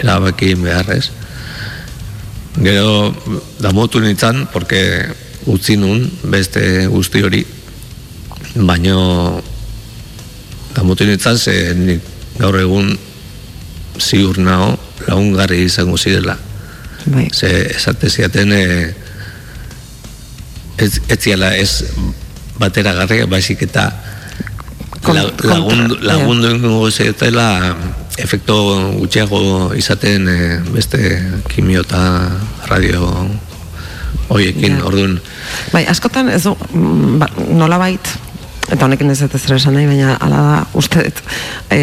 erabaki 0.00 0.54
beharrez 0.56 1.10
gero 2.62 3.12
damotu 3.60 4.00
nintzen 4.00 4.46
porque 4.52 5.08
utzi 5.46 5.76
nun 5.76 6.04
beste 6.24 6.86
guzti 6.88 7.22
hori 7.22 7.44
baino 8.56 9.40
damotu 10.76 11.04
nintzen 11.04 11.38
ze 11.38 11.74
nik 11.76 12.00
gaur 12.38 12.56
egun 12.60 12.96
ziur 13.98 14.38
nao 14.38 14.78
lagungarri 15.06 15.64
izango 15.66 15.98
zirela 15.98 16.36
Bai. 17.04 17.28
Ze 17.34 17.48
esate 17.74 18.10
ziaten 18.10 18.52
e, 18.52 18.62
ez, 20.78 21.00
ez 21.08 21.18
ziala 21.18 21.50
ez 21.56 21.84
batera 22.60 22.92
garria, 22.94 23.26
baizik 23.26 23.64
eta 23.66 23.88
la, 25.10 25.24
lagundu, 25.42 25.98
lagundu 26.06 26.52
ingo 26.54 26.90
zetela 26.90 27.74
efekto 28.22 28.54
gutxiago 29.00 29.72
izaten 29.74 30.28
e, 30.28 30.38
beste 30.70 31.00
kimio 31.50 31.82
eta 31.82 32.02
radio 32.70 33.08
hoiekin, 34.30 34.78
Ja. 34.78 34.84
orduan 34.86 35.18
Bai, 35.72 35.84
askotan 35.90 36.30
ez 36.30 36.44
du, 36.44 36.54
mm, 36.54 37.18
ba, 37.18 37.28
nolabait, 37.50 38.14
eta 38.72 38.86
honekin 38.88 39.10
ez 39.12 39.18
dut 39.20 39.34
ezer 39.36 39.56
esan 39.58 39.74
nahi, 39.76 39.86
baina 39.86 40.14
ala 40.24 40.40
da, 40.46 40.56
uste 40.80 41.02
dut, 41.06 41.20
e, 41.70 41.80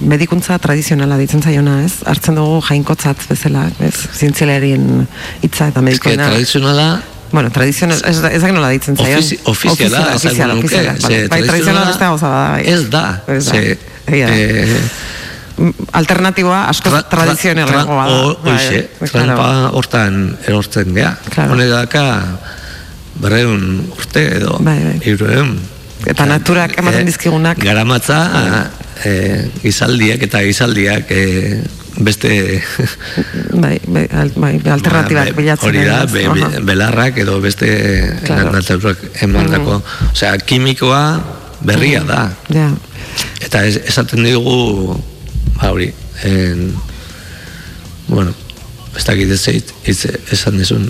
medikuntza 0.00 0.56
tradizionala 0.58 1.18
ditzen 1.20 1.42
zaiona, 1.44 1.82
ez? 1.84 1.98
Hartzen 2.08 2.34
dugu 2.40 2.60
jainkotzat 2.68 3.26
bezala, 3.28 3.66
ez? 3.84 3.94
Zientzialarien 4.16 5.06
hitza 5.44 5.68
eta 5.72 5.82
medikoena. 5.84 6.30
tradizionala 6.32 6.90
Bueno, 7.30 7.46
tradizional, 7.54 8.00
ez, 8.10 8.16
da- 8.24 8.30
ez 8.34 8.40
dakit 8.42 8.56
nola 8.56 8.68
ditzen 8.74 8.96
zaion. 8.98 9.20
Ofizi, 9.20 9.36
ofiziala, 9.46 10.00
ofiziala, 10.16 10.54
ofiziala. 10.58 10.96
Bai, 11.30 11.42
tradizionala 11.46 11.84
beste 11.86 12.04
gauza 12.08 12.26
da, 12.26 12.40
bai. 12.56 12.64
ez 12.66 12.80
da, 12.90 13.04
Ez 13.28 13.44
da. 13.46 13.52
da. 13.52 13.60
eh, 14.16 14.80
Alternatiboa 15.92 16.64
asko 16.72 16.88
Tra- 16.90 17.02
tra- 17.04 17.08
tradizionalagoa 17.26 18.06
da. 18.08 18.34
Bai, 18.42 18.54
Hoxe, 18.56 18.80
bai, 18.98 19.08
trampa 19.12 19.48
hortan 19.78 20.16
erortzen 20.48 20.94
gea. 20.96 21.12
Claro. 21.34 21.52
Honek 21.54 21.68
daka 21.70 22.04
berreun 23.20 23.84
urte 23.94 24.22
edo 24.40 24.56
Bai, 24.64 24.78
bai. 24.82 24.98
Eta 26.06 26.26
naturak 26.26 26.78
ematen 26.78 27.02
Eh, 27.02 27.04
dizkigunak. 27.10 27.58
Garamatza 27.58 28.70
e, 29.04 29.50
gizaldiak 29.62 30.22
eta 30.22 30.40
gizaldiak 30.42 31.10
e, 31.10 31.60
beste 32.00 32.62
bai, 33.62 33.78
bai, 33.86 34.06
bai, 34.36 34.52
alternatibak 34.64 35.24
Ba, 35.28 35.32
be- 35.32 35.36
bilatzen. 35.42 35.68
Hori 35.68 35.84
da, 35.84 36.06
be, 36.06 36.24
be- 36.28 36.62
belarrak 36.64 37.18
edo 37.18 37.40
beste 37.40 37.68
Claro. 38.24 38.52
emandako. 39.20 39.82
Osea, 40.12 40.38
kimikoa 40.38 41.02
berria 41.60 42.00
da. 42.04 42.30
Ja, 42.48 42.70
Eta 43.40 43.64
esaten 43.66 44.22
digu, 44.24 44.94
ba 45.60 45.72
hori, 45.72 45.90
en, 46.24 46.72
bueno, 48.08 48.32
ez 48.96 49.04
dakit 49.06 49.30
ez 49.30 49.44
hitz 49.86 50.06
esan 50.34 50.56
dizun, 50.58 50.88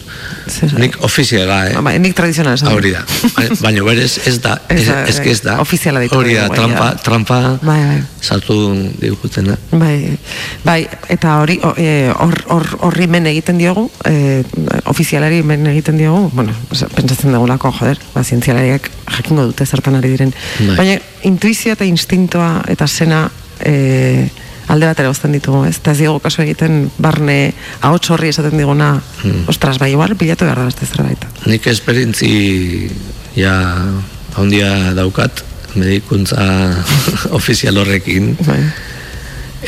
nik 0.78 0.96
ofiziala, 1.04 1.58
eh? 1.68 1.74
Ba, 1.84 1.92
nik 2.00 2.14
tradizionala 2.16 2.54
esan. 2.56 2.72
Hori 2.72 2.92
da. 2.94 3.02
Ba- 3.36 3.44
Baina 3.60 3.82
berez 3.84 4.18
ez 4.26 4.38
da, 4.40 4.54
Ez 4.68 4.88
ez, 4.88 5.18
ez, 5.20 5.40
da. 5.44 5.58
ofiziala 5.60 6.00
ditu 6.00 6.16
Hori 6.16 6.34
da, 6.34 6.48
trampa, 6.48 6.94
trampa 7.04 7.40
Bai, 7.62 7.78
bai. 7.84 7.98
sartu 8.20 8.56
digutena. 9.00 9.58
Bai, 9.72 10.16
bai, 10.64 10.88
eta 11.08 11.36
hori 11.42 11.58
o- 11.62 11.74
e, 11.76 12.10
hor 12.16 12.40
hor- 12.48 12.76
horri 12.88 13.06
men 13.06 13.26
egiten 13.26 13.58
diogu, 13.60 13.90
e, 14.04 14.42
ofizialari 14.84 15.42
men 15.42 15.66
egiten 15.66 15.98
diogu, 16.00 16.30
bueno, 16.32 16.52
pentsatzen 16.96 17.32
dugulako, 17.36 17.70
joder, 17.80 17.98
ba, 18.14 18.24
zientzialariak 18.24 18.90
jakingo 19.18 19.44
dute 19.52 19.66
zertan 19.66 19.96
ari 20.00 20.08
diren. 20.16 20.32
Bai. 20.66 20.76
Baina 20.76 20.98
intuizioa 21.28 21.76
eta 21.76 21.84
instintoa 21.84 22.62
eta 22.68 22.86
sena 22.88 23.26
e, 23.60 24.28
alde 24.70 24.86
batera 24.86 25.10
uzten 25.10 25.32
ditugu, 25.34 25.64
ez? 25.66 25.76
Eta 25.80 25.90
ez 25.92 25.98
diogu 25.98 26.20
kasu 26.22 26.42
egiten 26.44 26.84
barne 27.02 27.52
ahots 27.82 28.10
horri 28.14 28.28
esaten 28.30 28.54
diguna, 28.58 29.00
Hmm. 29.22 29.44
ostras, 29.50 29.78
bai, 29.82 29.90
igual, 29.92 30.14
bilatu 30.14 30.44
behar 30.46 30.58
da 30.62 30.64
beste 30.70 30.86
zerbait. 30.86 31.24
Nik 31.46 31.66
esperintzi 31.66 32.90
ja 33.36 33.54
handia 34.38 34.92
daukat 34.94 35.42
medikuntza 35.74 36.44
ofizial 37.38 37.76
horrekin 37.82 38.36
Bai. 38.46 38.60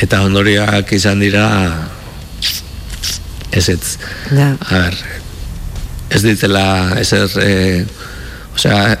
eta 0.01 0.21
ondorioak 0.25 0.91
izan 0.95 1.19
dira 1.19 1.45
ez 3.51 3.69
ez 3.69 3.97
Ja. 4.31 4.55
a 4.59 4.73
ber 4.73 4.95
ez 6.09 6.21
ditela 6.23 6.93
ezer 6.99 7.29
e, 7.41 7.85
osea 8.55 8.97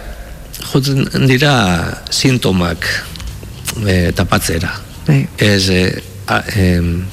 jotzen 0.71 1.27
dira 1.27 1.53
sintomak 2.09 2.85
e, 3.87 4.11
tapatzera 4.15 4.71
Bai, 5.07 5.27
ez 5.37 5.69
e, 5.69 5.81
a, 6.27 6.41
em, 6.55 7.03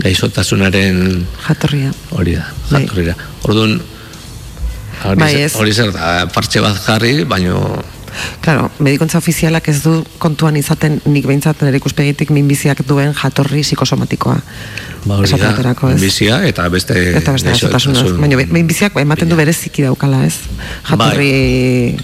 gaixotasunaren 0.00 1.26
jatorria. 1.46 1.92
hori 2.10 2.36
da, 2.38 2.46
Bai. 2.70 2.82
jatorrira. 2.84 3.16
Orduan, 3.42 3.80
hori, 5.04 5.20
Bai, 5.20 5.34
ez. 5.42 5.54
hori 5.56 5.72
zer 5.72 5.92
da, 5.92 6.26
partxe 6.32 6.60
bat 6.60 6.78
jarri, 6.86 7.24
baino 7.24 7.82
Claro, 8.42 8.72
medikuntza 8.82 9.18
ofizialak 9.22 9.68
ez 9.70 9.76
du 9.84 9.92
kontuan 10.18 10.56
izaten 10.58 10.96
nik 11.06 11.28
behintzat 11.28 11.60
nire 11.62 11.78
ikuspegitik 11.78 12.32
minbiziak 12.34 12.82
duen 12.88 13.12
jatorri 13.14 13.62
psikosomatikoa. 13.62 14.34
ba 15.04 15.16
hori 15.20 15.30
da, 15.30 15.52
baterako, 15.52 15.90
ez? 15.94 16.00
bizia 16.00 16.40
eta 16.46 16.68
beste 16.68 16.96
Eta 17.20 17.32
beste 17.32 17.48
gaixotasun-. 17.52 18.18
Baina 18.20 18.36
minbiziak 18.50 18.98
ematen 18.98 19.28
du 19.30 19.36
bereziki 19.38 19.82
daukala, 19.86 20.24
ez? 20.26 20.34
Jatorri 20.90 21.96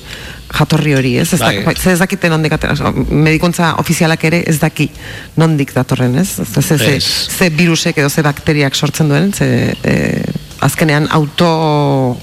jatorri 0.59 0.95
hori, 0.97 1.17
ez? 1.21 1.33
Ez, 1.35 1.41
Bai. 1.41 1.63
bai. 1.65 1.75
ez 1.93 1.99
dakite 1.99 2.29
nondik 2.33 2.53
atera, 2.57 2.93
medikuntza 3.11 3.75
ofizialak 3.79 4.25
ere 4.25 4.43
ez 4.49 4.59
daki 4.59 4.89
nondik 5.37 5.73
datorren, 5.75 6.17
ez? 6.19 6.39
Ez, 6.41 6.71
ez, 6.73 6.81
Ez. 6.81 7.05
ze 7.39 7.49
virusek 7.51 7.99
edo 7.99 8.09
ze 8.09 8.23
bakteriak 8.23 8.75
sortzen 8.75 9.09
duen, 9.09 9.33
ze 9.35 9.75
e, 9.83 10.23
azkenean 10.61 11.09
auto 11.13 12.17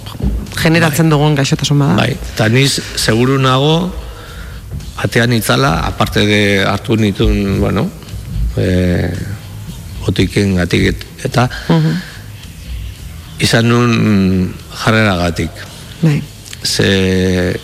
generatzen 0.61 1.09
dugun 1.09 1.35
gaixotasun 1.35 1.79
bada. 1.79 1.95
Bai, 1.95 2.15
eta 2.33 2.47
niz 2.49 2.79
seguru 2.95 3.37
nago 3.41 3.93
atean 5.03 5.33
itzala, 5.33 5.75
aparte 5.87 6.25
de 6.25 6.41
hartu 6.65 6.95
nituen, 6.97 7.59
bueno, 7.59 7.87
e, 8.57 9.09
botiken 10.05 10.55
gatik 10.55 10.83
et- 10.93 11.05
eta 11.25 11.49
Mhm. 11.69 11.93
izan 13.39 13.67
nun 13.67 14.53
jarrera 14.83 15.15
gatik. 15.17 15.51
Bai. 16.01 16.21
ze 16.63 17.59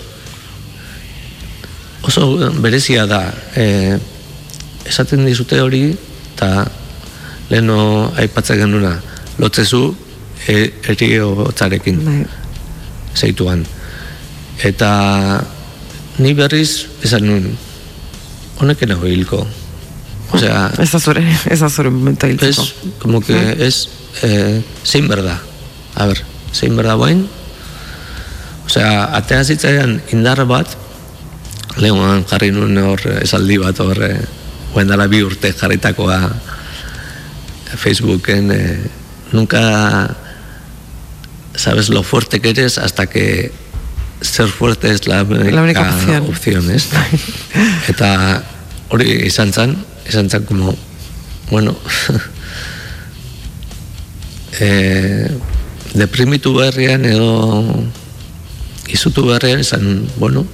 oso 2.03 2.51
berezia 2.61 3.05
da. 3.09 3.21
E, 3.55 3.97
esaten 4.89 5.25
dizute 5.27 5.59
hori 5.61 5.83
eta 6.33 6.65
leno 7.49 8.11
aipatzen 8.17 8.61
genuna 8.63 8.95
lotzezu 9.39 9.81
e, 10.47 10.57
eriotzarekin 10.93 12.03
Bai. 12.05 12.19
zeituan. 13.15 13.65
Eta 14.63 14.91
ni 16.19 16.33
berriz 16.35 16.85
esan 17.03 17.27
nun 17.27 17.49
honekin 18.59 18.95
hau 18.95 19.03
hilko. 19.07 19.45
Osea 20.35 20.69
Ez 20.83 20.91
da 20.91 20.99
zure, 20.99 21.23
ez 21.49 21.59
da 21.59 21.69
zure 21.69 21.89
momentu 21.89 22.27
hiltzeko. 22.27 22.61
es 22.61 22.73
como 22.99 23.21
que 23.21 23.37
es 23.65 23.89
eh, 24.21 24.61
zein 24.83 25.07
berda 25.07 25.39
a 25.95 26.05
ber, 26.05 26.21
zein 26.53 26.75
berda 26.77 26.95
bain 26.95 27.27
osea, 28.67 29.09
atea 29.17 29.43
zitzaidan 29.43 30.01
indar 30.13 30.43
bat 30.45 30.77
lehuan 31.77 32.25
jarri 32.25 32.51
nuen 32.51 32.77
hor 32.77 33.01
esaldi 33.21 33.57
bat 33.61 33.79
hor 33.79 34.01
eh, 34.03 34.19
guen 34.73 34.87
dara 34.87 35.07
bi 35.07 35.21
urte 35.23 35.53
jarritakoa 35.53 36.19
Facebooken 37.77 38.51
eh, 38.51 38.79
nunca 39.31 40.15
sabes 41.55 41.89
lo 41.89 42.03
fuerte 42.03 42.39
que 42.39 42.49
eres 42.49 42.77
hasta 42.77 43.07
que 43.07 43.51
ser 44.21 44.47
fuerte 44.47 44.91
es 44.91 45.07
la 45.07 45.23
única, 45.23 45.51
La 45.51 45.63
única 45.63 46.21
opción. 46.27 46.69
ez? 46.71 46.87
eta 47.87 48.43
hori 48.89 49.27
izan 49.27 49.53
zen 49.53 49.77
izan 50.07 50.29
zen 50.29 50.43
como 50.45 50.75
bueno 51.51 51.75
eh, 54.59 55.29
deprimitu 55.93 56.53
berrian 56.53 57.05
edo 57.05 57.63
izutu 58.89 59.25
berrian 59.25 59.59
izan 59.61 60.07
bueno 60.17 60.45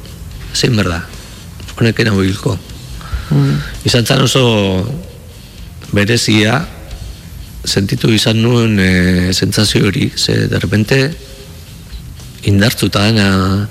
zein 0.55 0.75
berda 0.75 1.03
honekin 1.77 2.07
hau 2.13 2.23
hilko 2.23 2.57
Mm. 3.25 3.57
izan 3.89 4.05
zen 4.05 4.21
oso 4.21 4.85
berezia 5.89 6.59
sentitu 7.65 8.11
izan 8.13 8.37
nuen 8.37 8.77
e, 8.79 9.33
sentsazio 9.33 9.87
hori 9.87 10.11
ze 10.15 10.47
de 10.47 10.59
repente 10.59 11.09
indartzuta 12.43 13.07
dena 13.09 13.67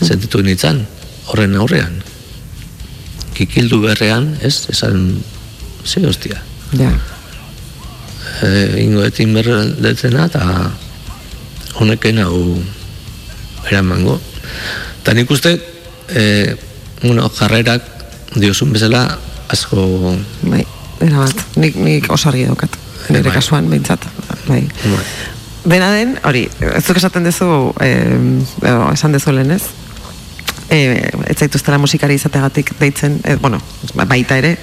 sentitu 0.00 0.40
nintzen 0.40 0.86
horren 1.26 1.54
aurrean. 1.56 2.00
Kikildu 3.36 3.82
berrean 3.82 4.38
ez? 4.40 4.64
Esan 4.72 5.20
ze 5.84 6.00
hostia. 6.06 6.40
Ja. 6.72 6.90
e, 8.42 8.80
ingo 8.80 9.04
etin 9.04 9.34
berdetzena 9.34 10.24
eta 10.24 10.72
honekin 11.76 12.24
hau 12.24 12.62
eramango. 13.68 14.20
Eta 15.02 15.12
nik 15.12 15.30
uste 15.30 15.75
e, 16.08 16.56
bueno, 17.02 17.28
jarrerak 17.30 17.82
diozun 18.34 18.72
bezala 18.72 19.18
asko 19.48 20.16
Bai, 20.42 20.64
era 21.00 21.18
bat, 21.22 21.46
nik, 21.56 21.76
nik 21.76 22.10
oso 22.12 22.28
argi 22.28 22.46
daukat. 22.48 22.70
Nire 23.08 23.22
Bai. 23.28 23.32
kasuan, 23.38 23.68
behintzat. 23.70 24.02
Bai. 24.48 24.62
bai, 24.66 25.04
Dena 25.66 25.90
den, 25.90 26.14
hori, 26.22 26.44
ez 26.60 26.84
duk 26.86 26.96
esaten 27.00 27.24
dezu, 27.26 27.72
eh, 27.82 28.14
esan 28.92 29.12
dezu 29.12 29.32
lehen 29.34 29.50
ez? 29.50 29.62
E, 30.70 30.78
ez 31.30 31.36
zaituztela 31.38 31.78
musikari 31.78 32.14
izategatik 32.18 32.72
deitzen, 32.80 33.20
eh, 33.24 33.36
bueno, 33.38 33.60
baita 33.94 34.38
ere, 34.38 34.56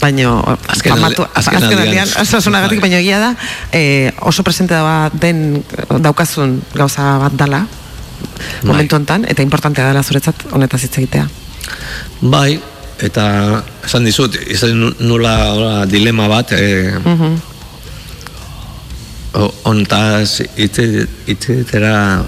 baino 0.00 0.38
Azken 0.68 0.92
famatu- 0.92 1.28
azken 1.34 1.62
azken 1.64 2.22
osasunagatik, 2.22 2.80
Bai. 2.80 2.88
baino 2.90 3.00
egia 3.00 3.18
da, 3.20 3.34
eh, 3.72 4.12
oso 4.20 4.42
presente 4.42 4.74
da 4.74 5.10
den 5.12 5.62
daukazun 6.00 6.62
gauza 6.74 7.18
bat 7.18 7.32
dala. 7.32 7.66
Momentu 8.62 8.96
hontan, 8.96 9.24
eta 9.28 9.42
importantea 9.42 9.86
dela 9.88 10.02
zuretzat 10.02 10.34
honetaz 10.52 10.82
hitz 10.84 10.98
egitea. 10.98 11.28
bai 12.20 12.60
eta 13.00 13.62
esan 13.84 14.04
dizut 14.04 14.34
izan 14.48 14.72
nu- 14.80 14.94
nula 15.00 15.52
hola, 15.52 15.86
dilema 15.86 16.28
bat 16.28 16.52
e, 16.52 16.92
Mhm. 17.04 17.32
o- 19.34 19.54
hontaz 19.64 20.40
hitz- 20.56 21.08
hitzitera 21.26 22.24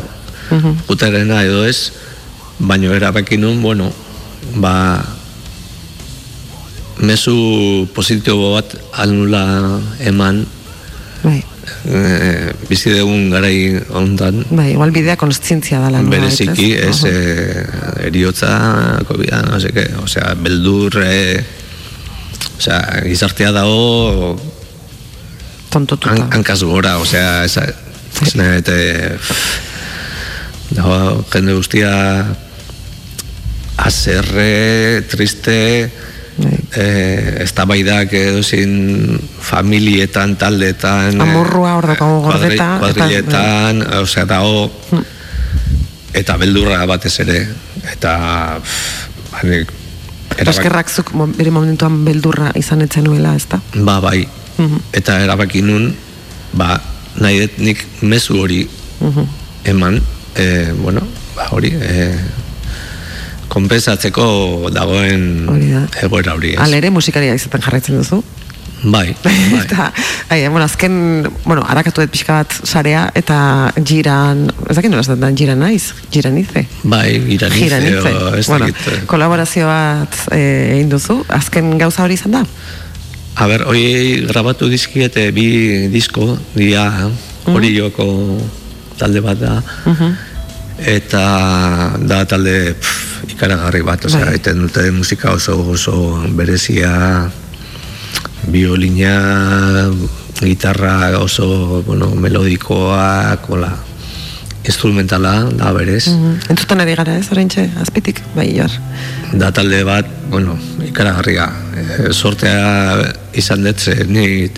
Mhm. 0.51 0.73
uterena 0.89 1.43
edo 1.45 1.65
ez 1.65 1.93
baino 2.59 2.93
erabaki 2.95 3.37
nun 3.39 3.63
bueno 3.63 3.93
ba 4.57 5.01
mezu 6.99 7.87
positibo 7.95 8.55
bat 8.55 8.69
alnula 8.93 9.79
eman 10.01 10.47
Bai, 11.23 11.43
e, 11.89 12.53
bizi 12.69 12.93
dugun 12.93 13.31
garai 13.33 13.81
hontan 13.89 14.43
bai, 14.51 14.73
igual 14.75 14.93
bidea 14.93 15.17
konstzientzia 15.21 15.81
dela. 15.81 16.03
nolabait, 16.03 16.21
bereziki 16.21 16.73
ez 16.77 17.05
Aha. 17.05 17.13
e, 17.13 18.09
eriotza 18.09 18.53
covid 19.09 19.49
no 19.49 19.61
sé 19.61 19.73
qué, 19.73 19.89
o 20.03 20.07
sea, 20.07 20.35
beldur 20.35 21.01
e, 21.03 21.41
o 22.59 22.61
sea, 22.61 23.03
gizartea 23.05 23.53
dago 23.53 24.37
Tontotuta. 25.71 26.15
han, 26.15 26.33
hankaz 26.33 26.63
gora, 26.63 26.99
o 26.99 27.05
sea, 27.05 27.45
esa, 27.45 27.65
esa, 28.25 28.57
eta, 28.57 28.73
dago 30.71 31.25
jende 31.33 31.55
guztia 31.55 32.37
azerre, 33.79 35.03
triste, 35.09 35.91
Bai. 36.39 36.59
eh, 36.77 37.43
ez 37.43 37.53
da 37.55 37.65
baidak 37.67 38.13
edo 38.15 38.43
familietan, 39.41 40.37
taldetan 40.39 41.21
Amorrua 41.21 41.75
hor 41.77 41.87
daukagu 41.87 42.21
gordeta, 42.23 42.55
eta- 42.55 42.79
bai. 42.79 42.93
Kuadriletan, 42.93 43.83
osea, 44.03 44.25
dago 44.25 44.71
eta 46.15 46.37
beldurra 46.41 46.87
batez 46.87 47.19
ere 47.21 47.49
eta 47.93 48.59
pff, 48.63 49.09
Eskerrak 50.39 50.89
zuk 50.91 51.11
bere 51.37 51.51
momentuan 51.51 52.05
beldurra 52.07 52.53
izan 52.55 52.83
etzen 52.83 53.05
nuela, 53.05 53.35
ez 53.35 53.47
da? 53.51 53.59
ba 53.75 53.99
bai 54.01 54.27
Mhm. 54.59 54.79
eta 54.93 55.21
erabaki 55.23 55.63
nun 55.63 55.95
ba 56.53 56.81
nahi 57.19 57.41
dut 57.41 57.59
nik 57.59 57.85
mezu 58.03 58.39
hori 58.43 58.69
Mhm. 59.01 59.25
eman 59.65 60.01
e, 60.37 60.73
bueno 60.83 61.03
ba 61.37 61.47
hori 61.51 61.71
e, 61.75 62.15
konpensatzeko 63.49 64.25
dagoen 64.75 65.49
Hori 65.49 65.71
da. 65.73 65.87
egoera 66.03 66.35
hori? 66.37 66.55
Alere 66.61 66.91
musikaria 66.91 67.35
izaten 67.39 67.63
jarraitzen 67.65 67.97
duzu. 68.01 68.23
bai, 68.83 69.09
bai. 69.25 69.33
eta, 69.65 69.89
ai, 70.31 70.45
bueno, 70.49 70.63
azken, 70.65 70.93
bueno, 71.45 71.65
harakatu 71.67 72.05
dut 72.05 72.13
pixka 72.15 72.37
bat 72.45 72.53
sarea, 72.63 73.09
eta 73.19 73.39
jiran, 73.83 74.45
ez 74.71 74.77
dakit 74.79 74.93
nola 74.93 75.03
esaten 75.03 75.25
da, 75.25 75.31
jiran 75.35 75.59
naiz, 75.59 75.89
jiran 76.15 76.37
ize. 76.39 76.63
bai 76.85 77.17
iranize, 77.35 77.65
Jiranize. 77.65 78.13
o, 78.15 78.35
ez 78.39 78.47
Bueno, 78.47 78.69
dakit, 78.69 78.87
eh. 78.93 79.01
kolaborazio 79.11 79.67
bat 79.67 80.15
eh, 80.31 80.77
egin 80.77 80.93
duzu, 80.95 81.25
azken 81.29 81.73
gauza 81.79 82.05
hori 82.07 82.15
izan 82.21 82.37
da? 82.39 82.45
A 83.39 83.47
ber, 83.51 83.67
hori 83.67 84.23
grabatu 84.31 84.69
dizkiete 84.71 85.27
bi 85.35 85.89
disko, 85.91 86.37
dia 86.55 86.87
hori 87.51 87.75
joko 87.75 88.07
talde 88.99 89.21
bat 89.23 89.39
da, 89.43 89.57
eta 90.79 91.97
da 91.99 92.23
talde 92.29 92.75
pff, 92.75 93.33
ikaragarri 93.35 93.83
bat, 93.83 94.05
osea, 94.05 94.25
Bai. 94.25 94.37
egiten 94.37 94.63
dute 94.67 94.91
musika 94.95 95.33
oso 95.35 95.57
oso 95.75 96.23
berezia, 96.39 97.29
biolina, 98.49 99.91
gitarra 100.41 101.19
oso, 101.19 101.83
bueno, 101.87 102.15
melodikoa, 102.15 103.37
kola, 103.47 103.73
instrumentala 104.69 105.49
da 105.57 105.73
berez. 105.73 106.09
Mm. 106.13 106.37
Entzuten 106.53 106.81
ari 106.85 106.95
gara 106.99 107.17
ez, 107.19 107.27
oraintxe, 107.33 107.69
azpitik, 107.83 108.21
bai, 108.37 108.51
jar. 108.57 108.71
da 109.33 109.51
talde 109.53 109.83
bat, 109.85 110.07
bueno, 110.31 110.59
ikaragarria. 110.85 111.49
E, 111.75 112.13
sortea 112.13 113.13
izan 113.35 113.65
dut, 113.65 113.79
ze 113.81 114.05
ni 114.09 114.49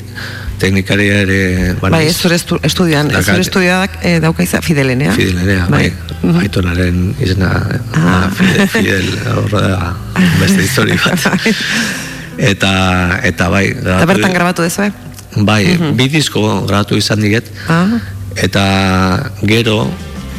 teknikaria 0.61 1.23
ere 1.25 1.41
Bai, 1.81 1.91
banaiz. 1.91 2.11
ez 2.11 2.17
zure 2.21 2.37
estu, 2.37 2.59
estudioan, 2.63 3.11
ez 3.11 3.25
zure 3.25 3.41
estudioak 3.41 3.99
eh, 4.03 4.19
dauka 4.21 4.45
izan 4.45 4.63
fidelenea. 4.63 5.15
Fidelenea, 5.17 5.67
bai. 5.73 5.93
Aitonaren 6.21 7.15
izena, 7.21 7.51
Ah. 7.97 8.29
Fidel, 8.35 8.69
Fidel, 8.69 9.07
horra 9.37 9.61
da, 9.69 9.93
beste 10.41 10.63
histori 10.67 10.97
bat. 11.05 11.47
eta, 12.39 12.73
eta 13.25 13.49
bai, 13.53 13.67
Eta 13.73 14.05
bertan 14.07 14.33
grabatu 14.37 14.63
dezu, 14.67 14.83
eh? 14.89 14.93
Bai, 15.47 15.65
bi 15.97 16.09
disko 16.13 16.43
grabatu 16.69 16.97
izan 17.01 17.21
diget, 17.25 17.49
Ah, 17.69 17.87
eta 18.37 18.65
gero 19.49 19.89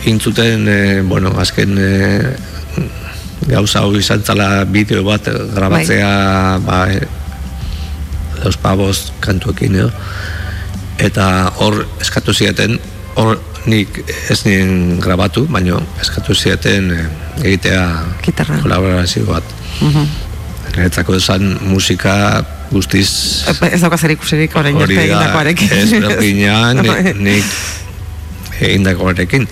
intzuten, 0.06 0.68
e, 0.70 1.02
bueno, 1.02 1.34
azken 1.42 1.76
e, 1.78 1.90
gauza 3.50 3.82
hau 3.82 3.92
izan 3.98 4.22
zala 4.24 4.64
bideo 4.66 5.04
bat 5.06 5.26
grabatzea 5.56 6.58
ba, 6.66 6.86
e, 6.94 7.02
los 8.44 8.58
pavos 8.58 9.12
kantuekin 9.20 9.76
edo. 9.76 9.92
Eta 11.02 11.52
hor 11.58 11.86
eskatu 12.02 12.34
zieten 12.34 12.80
hor 13.16 13.40
nik 13.70 14.02
ez 14.30 14.40
nien 14.46 14.98
grabatu 15.04 15.46
baino 15.52 15.82
eskatu 16.02 16.34
zieten 16.36 16.90
e, 16.96 17.04
egitea 17.44 17.84
Gitarra. 18.26 18.58
kolaborazio 18.64 19.26
bat 19.30 19.44
Niretzako 20.72 21.18
esan 21.20 21.58
musika 21.68 22.44
guztiz 22.72 23.10
ez 23.50 23.82
dauka 23.82 23.98
zer 24.00 24.14
ikusirik 24.16 24.56
orain 24.56 24.76
hori 24.80 24.96
arte 24.98 25.02
da 25.02 25.04
egindakoarekin. 25.04 25.72
ez 25.78 25.90
berdina 25.92 26.74
nik, 26.80 27.16
nik 27.20 27.46
egindakoarekin 28.62 29.48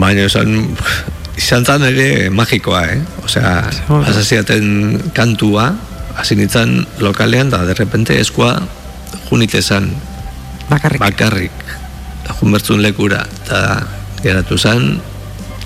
baina 0.00 0.28
esan 0.28 0.76
izan 1.40 1.64
zan 1.64 1.82
ere 1.88 2.28
magikoa, 2.30 2.82
eh? 2.92 3.00
Osea, 3.24 3.64
Seguro. 3.72 4.04
asaziaten 4.10 5.00
kantua, 5.16 5.70
hasi 6.20 6.36
nintzen 6.36 6.84
lokalean, 7.00 7.48
da 7.48 7.62
derrepente 7.64 8.18
eskua 8.20 8.58
junite 9.30 9.62
zan 9.62 9.88
Bakarrik. 10.68 11.00
bakarrik 11.00 11.59
junbertzun 12.40 12.82
lekura, 12.82 13.24
eta 13.44 13.86
geratu 14.22 14.58
zan, 14.58 15.00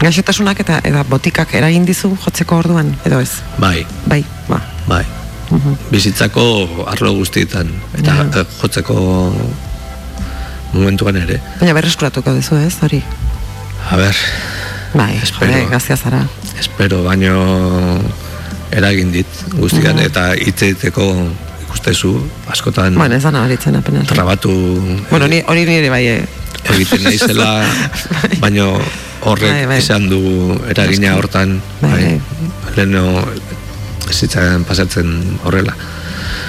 Gaixotasunak 0.00 0.58
eta 0.60 0.80
eta 0.84 1.02
botikak 1.08 1.54
eragin 1.54 1.84
dizu 1.86 2.16
jotzeko 2.24 2.56
orduan, 2.58 2.96
edo 3.06 3.20
ez? 3.20 3.30
bai, 3.58 3.86
Bai, 4.06 4.24
ba. 4.48 4.60
bai. 4.88 5.04
Bizitzako 5.90 6.86
arlo 6.90 7.12
guztietan, 7.14 7.68
eta 7.98 8.14
Ja. 8.16 8.40
eh, 8.40 8.44
jotzeko 8.60 8.96
momentuan 10.72 11.16
ere. 11.16 11.40
Baina 11.60 11.72
berreskuratuko 11.76 12.32
duzu 12.34 12.56
ez, 12.56 12.74
hori? 12.82 13.02
A 13.90 13.96
ber, 13.96 14.14
Bai, 14.94 15.16
Espero. 15.22 15.68
gazia 15.70 15.96
zara. 15.96 16.26
espero 16.58 17.02
baino 17.04 17.98
eragin 18.70 19.10
dit 19.12 19.26
guztian 19.58 19.98
eta 19.98 20.34
hitz 20.38 20.62
egiteko 20.62 21.06
ikustezu 21.66 22.12
askotan 22.50 22.94
Bueno, 22.94 23.14
ez 23.16 23.22
da 23.22 23.30
nabaritzen 23.30 23.76
apenas. 23.76 24.06
trabatu 24.06 24.50
Bueno, 25.10 25.26
ni, 25.28 25.42
hori 25.46 25.64
nire 25.66 25.90
bai, 25.90 26.06
eh. 26.06 26.24
Egiten 26.72 27.02
naizela 27.08 27.48
baino 28.40 28.78
horrek 29.24 29.50
Bai, 29.52 29.66
bai. 29.66 29.78
izan 29.82 30.08
du 30.08 30.20
eragina 30.70 31.14
hortan 31.18 31.58
Bai, 31.82 31.90
bai, 31.90 32.20
leheno 32.76 33.24
zitzaidan 34.10 34.64
pasatzen 34.64 35.38
horrela 35.44 35.74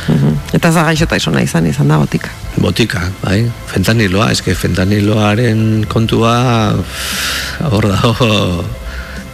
Mhm. 0.05 0.35
Eta 0.53 0.69
ez 0.69 0.75
da 0.75 0.83
gaixotasuna 0.85 1.41
izan, 1.41 1.65
izan 1.65 1.87
da 1.89 1.95
botika. 1.97 2.29
botika, 2.61 2.99
bai, 3.23 3.39
fentaniloa, 3.71 4.27
eske 4.31 4.53
fentaniloaren 4.55 5.85
kontua 5.89 6.75
hor 7.71 7.87
dago 7.89 8.63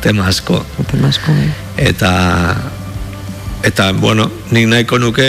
tema 0.01 0.27
asko 0.31 0.61
Tema 0.91 1.09
asko, 1.11 1.31
bai. 1.35 1.49
eta 1.77 2.55
eta 3.67 3.91
bueno, 3.91 4.29
nik 4.51 4.67
nahiko 4.71 4.97
nuke 4.97 5.27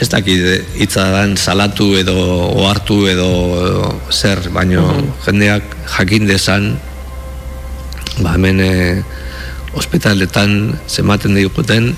ez 0.00 0.08
dakit 0.12 0.64
hitza 0.76 1.06
dan 1.14 1.36
salatu 1.40 1.94
edo 1.96 2.16
ohartu 2.52 3.06
edo 3.08 3.30
zer, 4.12 4.42
baino 4.52 4.84
jendeak 5.24 5.62
jakin 5.96 6.26
desan 6.28 6.76
ba 8.20 8.34
hemen 8.36 8.60
e, 8.60 9.02
ospitaletan 9.76 10.78
zematen 10.88 11.34
diguten 11.36 11.94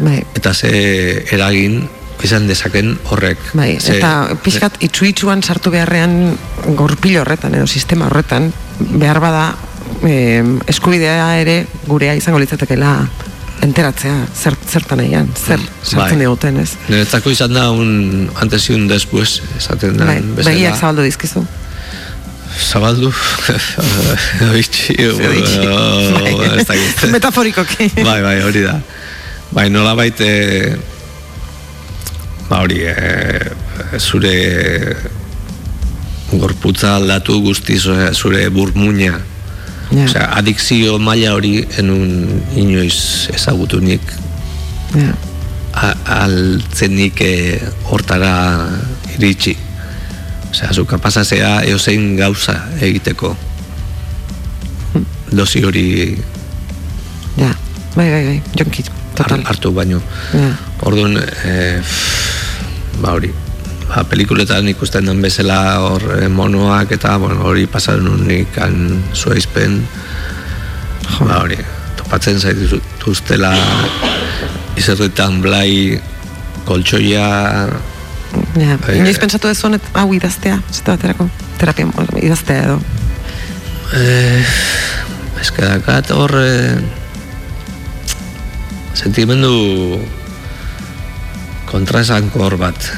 Bai, 0.00 0.22
eta 0.38 0.54
ze 0.54 1.24
eragin 1.34 1.88
izan 2.22 2.46
dezaken 2.48 2.96
horrek. 3.10 3.38
bai. 3.54 3.78
Ze- 3.80 3.98
eta 3.98 4.34
pixkat 4.42 4.76
itxu-itxuan 4.82 5.42
sartu 5.42 5.70
beharrean 5.70 6.36
gorpil 6.76 7.18
horretan 7.20 7.54
edo 7.54 7.66
sistema 7.66 8.06
horretan 8.06 8.52
behar 8.78 9.20
bada 9.20 9.54
eh, 10.06 10.42
eskubidea 10.66 11.40
ere 11.40 11.66
gurea 11.86 12.14
izango 12.18 12.38
litzatekeela 12.38 13.08
enteratzea 13.64 14.14
zer, 14.34 14.56
zertan 14.68 15.00
nahian, 15.02 15.28
zer 15.34 15.60
sartzen 15.82 16.18
bai. 16.18 16.24
diguten, 16.24 16.58
ez? 16.62 16.72
Niretzako 16.88 17.32
izan 17.34 17.54
da 17.56 17.70
un 17.70 18.30
antes 18.40 18.68
y 18.70 18.74
un 18.74 18.88
después, 18.88 19.42
esaten 19.58 19.96
da 19.96 20.06
Bai, 20.08 20.20
begiak 20.38 20.78
zabaldu 20.78 21.06
dizkizu. 21.06 21.44
Zabaldu 22.58 23.12
Oitxi 24.52 24.96
ez 25.04 26.66
dakit. 26.66 27.04
Metaforikoki. 27.14 27.90
Bai, 28.02 28.20
bai, 28.22 28.40
hori 28.42 28.64
da 28.66 28.78
Bai, 29.54 29.68
nola 29.70 29.94
baite 29.96 30.28
Ba 32.48 32.62
hori 32.64 32.82
e, 32.82 32.96
Zure 33.98 34.34
Gorputza 36.32 36.96
aldatu 36.96 37.38
guztiz 37.44 37.84
Zure 38.12 38.48
burmuina 38.50 39.20
Ja, 39.90 40.04
Osea, 40.04 40.26
adikzio 40.36 40.98
maila 40.98 41.32
hori 41.32 41.62
Enun 41.80 42.42
inoiz 42.56 43.28
ezagutunik 43.34 44.02
ja. 44.94 45.14
a- 45.72 45.94
altzenik 46.24 47.20
e, 47.24 47.60
hortara 47.88 48.68
iritsi. 49.16 49.56
Osea, 50.50 50.72
zu 50.74 50.84
kapazazea 50.84 51.62
eozein 51.64 52.16
gauza 52.16 52.58
egiteko. 52.80 53.34
Dosi 55.32 55.62
hori 55.64 55.86
Ja, 57.38 57.52
bai, 57.96 58.08
bai, 58.10 58.24
bai, 58.26 58.38
jonki, 58.56 58.82
total. 59.14 59.38
har- 59.40 59.46
hartu 59.52 59.72
baino. 59.72 60.00
Ja. 60.34 60.52
Orduan, 60.82 61.16
e, 61.44 61.80
ba 63.00 63.12
hori, 63.16 63.30
ba, 63.88 64.04
pelikuletan 64.08 64.68
ikusten 64.68 65.08
den 65.08 65.22
bezala 65.24 65.58
hor 65.82 66.04
e, 66.18 66.28
monoak 66.28 66.92
eta 66.98 67.16
bueno, 67.20 67.42
hori 67.48 67.66
pasaren 67.66 68.08
unik 68.08 68.60
han 68.62 69.02
zuaizpen, 69.14 69.80
ba 71.20 71.42
hori, 71.42 71.58
topatzen 71.96 72.40
zaituztela 72.40 73.54
izerretan 74.78 75.40
blai 75.42 76.00
koltsoia 76.68 77.28
Ja, 78.58 78.76
inoiz 78.92 79.16
eh. 79.16 79.20
pentsatu 79.22 79.48
ez 79.48 79.58
honet, 79.64 79.84
hau 79.96 80.08
idaztea, 80.12 80.58
zeta 80.68 80.94
baterako, 80.94 81.28
terapia, 81.60 81.88
idaztea 82.20 82.64
edo. 82.66 82.76
Eh, 83.96 84.50
eske 85.40 85.64
dakat 85.64 86.12
hor 86.12 86.34
eh, 86.36 86.76
sentimendu 88.98 89.52
kontraesankor 91.70 92.58
bat. 92.60 92.90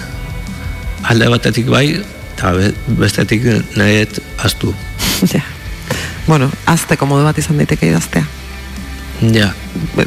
Alde 1.10 1.28
batetik 1.32 1.66
bai, 1.70 1.86
eta 2.34 2.52
be- 2.56 2.74
bestetik 3.00 3.46
nahiet 3.76 4.20
astu. 4.44 4.74
Ja. 5.34 5.42
Bueno, 6.26 6.46
azteko 6.70 7.06
modu 7.08 7.24
bat 7.26 7.38
izan 7.38 7.58
daiteke 7.60 7.88
idaztea. 7.90 8.24
Ja, 9.34 9.50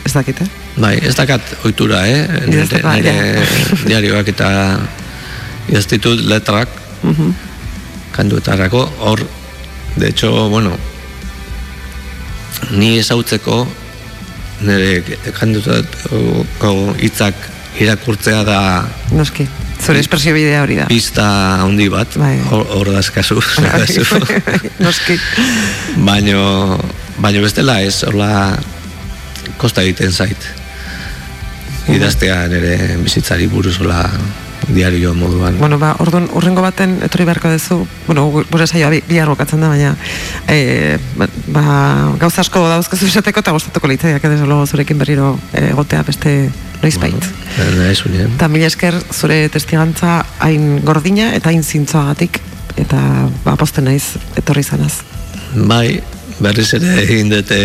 Ez 0.06 0.14
dakit, 0.16 0.40
eh? 0.42 0.48
bai, 0.82 0.96
ez 1.06 1.14
dakat 1.16 1.42
ohitura, 1.66 2.00
eh? 2.10 2.24
Nire, 2.48 2.66
ja. 2.82 2.94
nire 2.96 3.14
diarioak 3.90 4.32
eta 4.34 4.48
idaztitut 5.70 6.24
letrak 6.26 6.70
Mhm. 7.04 7.30
kantuetarako, 8.16 8.82
hor, 9.00 9.20
de 9.98 10.08
hecho, 10.10 10.32
bueno, 10.50 10.72
ni 12.72 12.98
ezautzeko 13.00 13.68
nire 14.62 15.04
kantuetako 15.40 16.72
hitzak 17.02 17.36
irakurtzea 17.82 18.44
da 18.44 18.58
Noski. 19.12 19.48
Zure 19.84 20.00
espresio 20.00 20.34
bidea 20.34 20.62
hori 20.64 20.76
da. 20.80 20.86
pista 20.88 21.26
handi 21.64 21.90
bat, 21.92 22.16
Bai. 22.16 22.38
hor, 22.52 22.66
hor 22.72 22.92
dazkazu. 22.94 23.42
Noski. 24.86 25.18
baino, 25.98 26.78
baino 27.18 27.42
bestela 27.44 27.82
ez, 27.84 28.04
hola 28.08 28.58
kosta 29.58 29.84
egiten 29.84 30.12
zait. 30.12 30.38
Idaztea 31.92 32.48
nire 32.48 32.98
bizitzari 33.04 33.48
buruz 33.52 33.80
hola 33.82 34.06
diario 34.70 35.12
moduan. 35.14 35.58
Bueno, 35.60 35.76
ba, 35.78 35.90
orduan, 36.00 36.30
urrengo 36.40 36.62
baten 36.64 36.94
etorri 37.04 37.26
beharko 37.28 37.50
duzu, 37.52 37.82
bueno, 38.08 38.30
gu- 38.32 38.46
gure 38.50 38.64
saioa 38.68 38.90
bi, 38.94 39.02
bihar 39.10 39.28
bukatzen 39.28 39.60
da, 39.60 39.68
baina 39.74 39.90
e, 40.48 40.96
ba, 41.52 41.66
gauza 42.22 42.40
asko 42.46 42.62
dauzkezu 42.72 43.10
esateko 43.12 43.44
eta 43.44 43.52
gustatuko 43.52 43.92
litzaiak 43.92 44.24
desde 44.24 44.46
luego 44.48 44.64
zurekin 44.66 44.98
berriro 44.98 45.34
eh, 45.52 45.72
egotea 45.74 46.04
beste 46.08 46.50
noizbait. 46.82 47.28
Bueno, 47.58 47.84
ez 47.92 48.06
unien. 48.08 48.32
Mila 48.50 48.72
esker 48.72 48.96
zure 49.12 49.50
testigantza 49.52 50.22
hain 50.40 50.80
gordina 50.86 51.34
eta 51.36 51.52
hain 51.52 51.64
zintzoagatik 51.64 52.40
eta 52.80 53.04
ba, 53.44 53.58
posten 53.60 53.84
naiz 53.92 54.14
etorri 54.40 54.64
zanaz. 54.64 55.02
Bai, 55.54 56.00
berriz 56.40 56.72
ere 56.80 56.96
egin 57.04 57.30
dute 57.36 57.60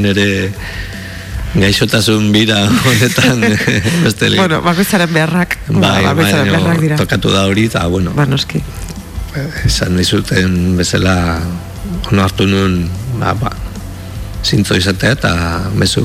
nire 0.00 0.52
gaixotasun 1.54 2.32
bira 2.34 2.64
honetan 2.66 3.40
beste 4.04 4.30
li- 4.30 4.38
Bueno, 4.40 4.60
bakoitzaren 4.62 5.12
beharrak, 5.14 5.58
bai, 5.68 5.80
ba, 5.80 6.14
bakoitzaren 6.14 6.48
baino 6.50 6.58
beharrak 6.58 6.80
dira. 6.82 6.96
tokatu 6.98 7.30
da 7.30 7.44
hori, 7.46 7.66
eta 7.70 7.86
bueno, 7.86 8.10
Ba, 8.16 8.26
noski. 8.26 8.62
esan 9.66 9.96
dizuten 9.96 10.76
bezala 10.78 11.40
onartu 12.10 12.46
nuen 12.46 12.88
ba, 13.20 13.34
ba, 13.34 13.50
zintzo 14.44 14.76
izatea 14.76 15.12
eta 15.16 15.32
mezu 15.74 16.04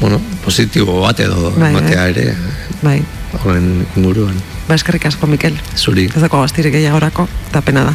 bueno, 0.00 0.20
positibo 0.44 1.00
bat 1.02 1.18
edo 1.20 1.50
Bai, 1.56 1.70
ematea 1.74 2.06
ere 2.12 2.34
Bai. 2.82 3.02
horren 3.40 3.86
inguruan 3.96 4.34
Ba, 4.68 4.76
eskerrik 4.78 5.06
asko, 5.06 5.26
Mikel. 5.26 5.56
zuri 5.74 6.04
Ez 6.14 6.20
dago 6.22 6.40
gaztirik 6.44 6.70
gehiagorako, 6.76 7.24
eta 7.50 7.60
pena 7.66 7.82
da. 7.88 7.94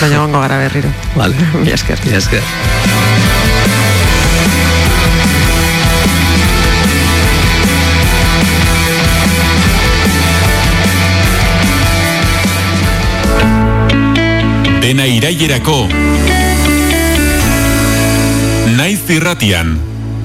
Baina 0.00 0.18
gongo 0.18 0.40
gara 0.42 0.58
berriro. 0.58 0.90
vale. 1.14 1.34
Mila 1.62 1.74
esker. 1.78 1.98
Mila 2.04 2.18
esker. 2.18 2.42
Dena 14.92 15.06
irailerako. 15.08 15.88
Naiz 18.76 19.00
irratian. 19.08 19.91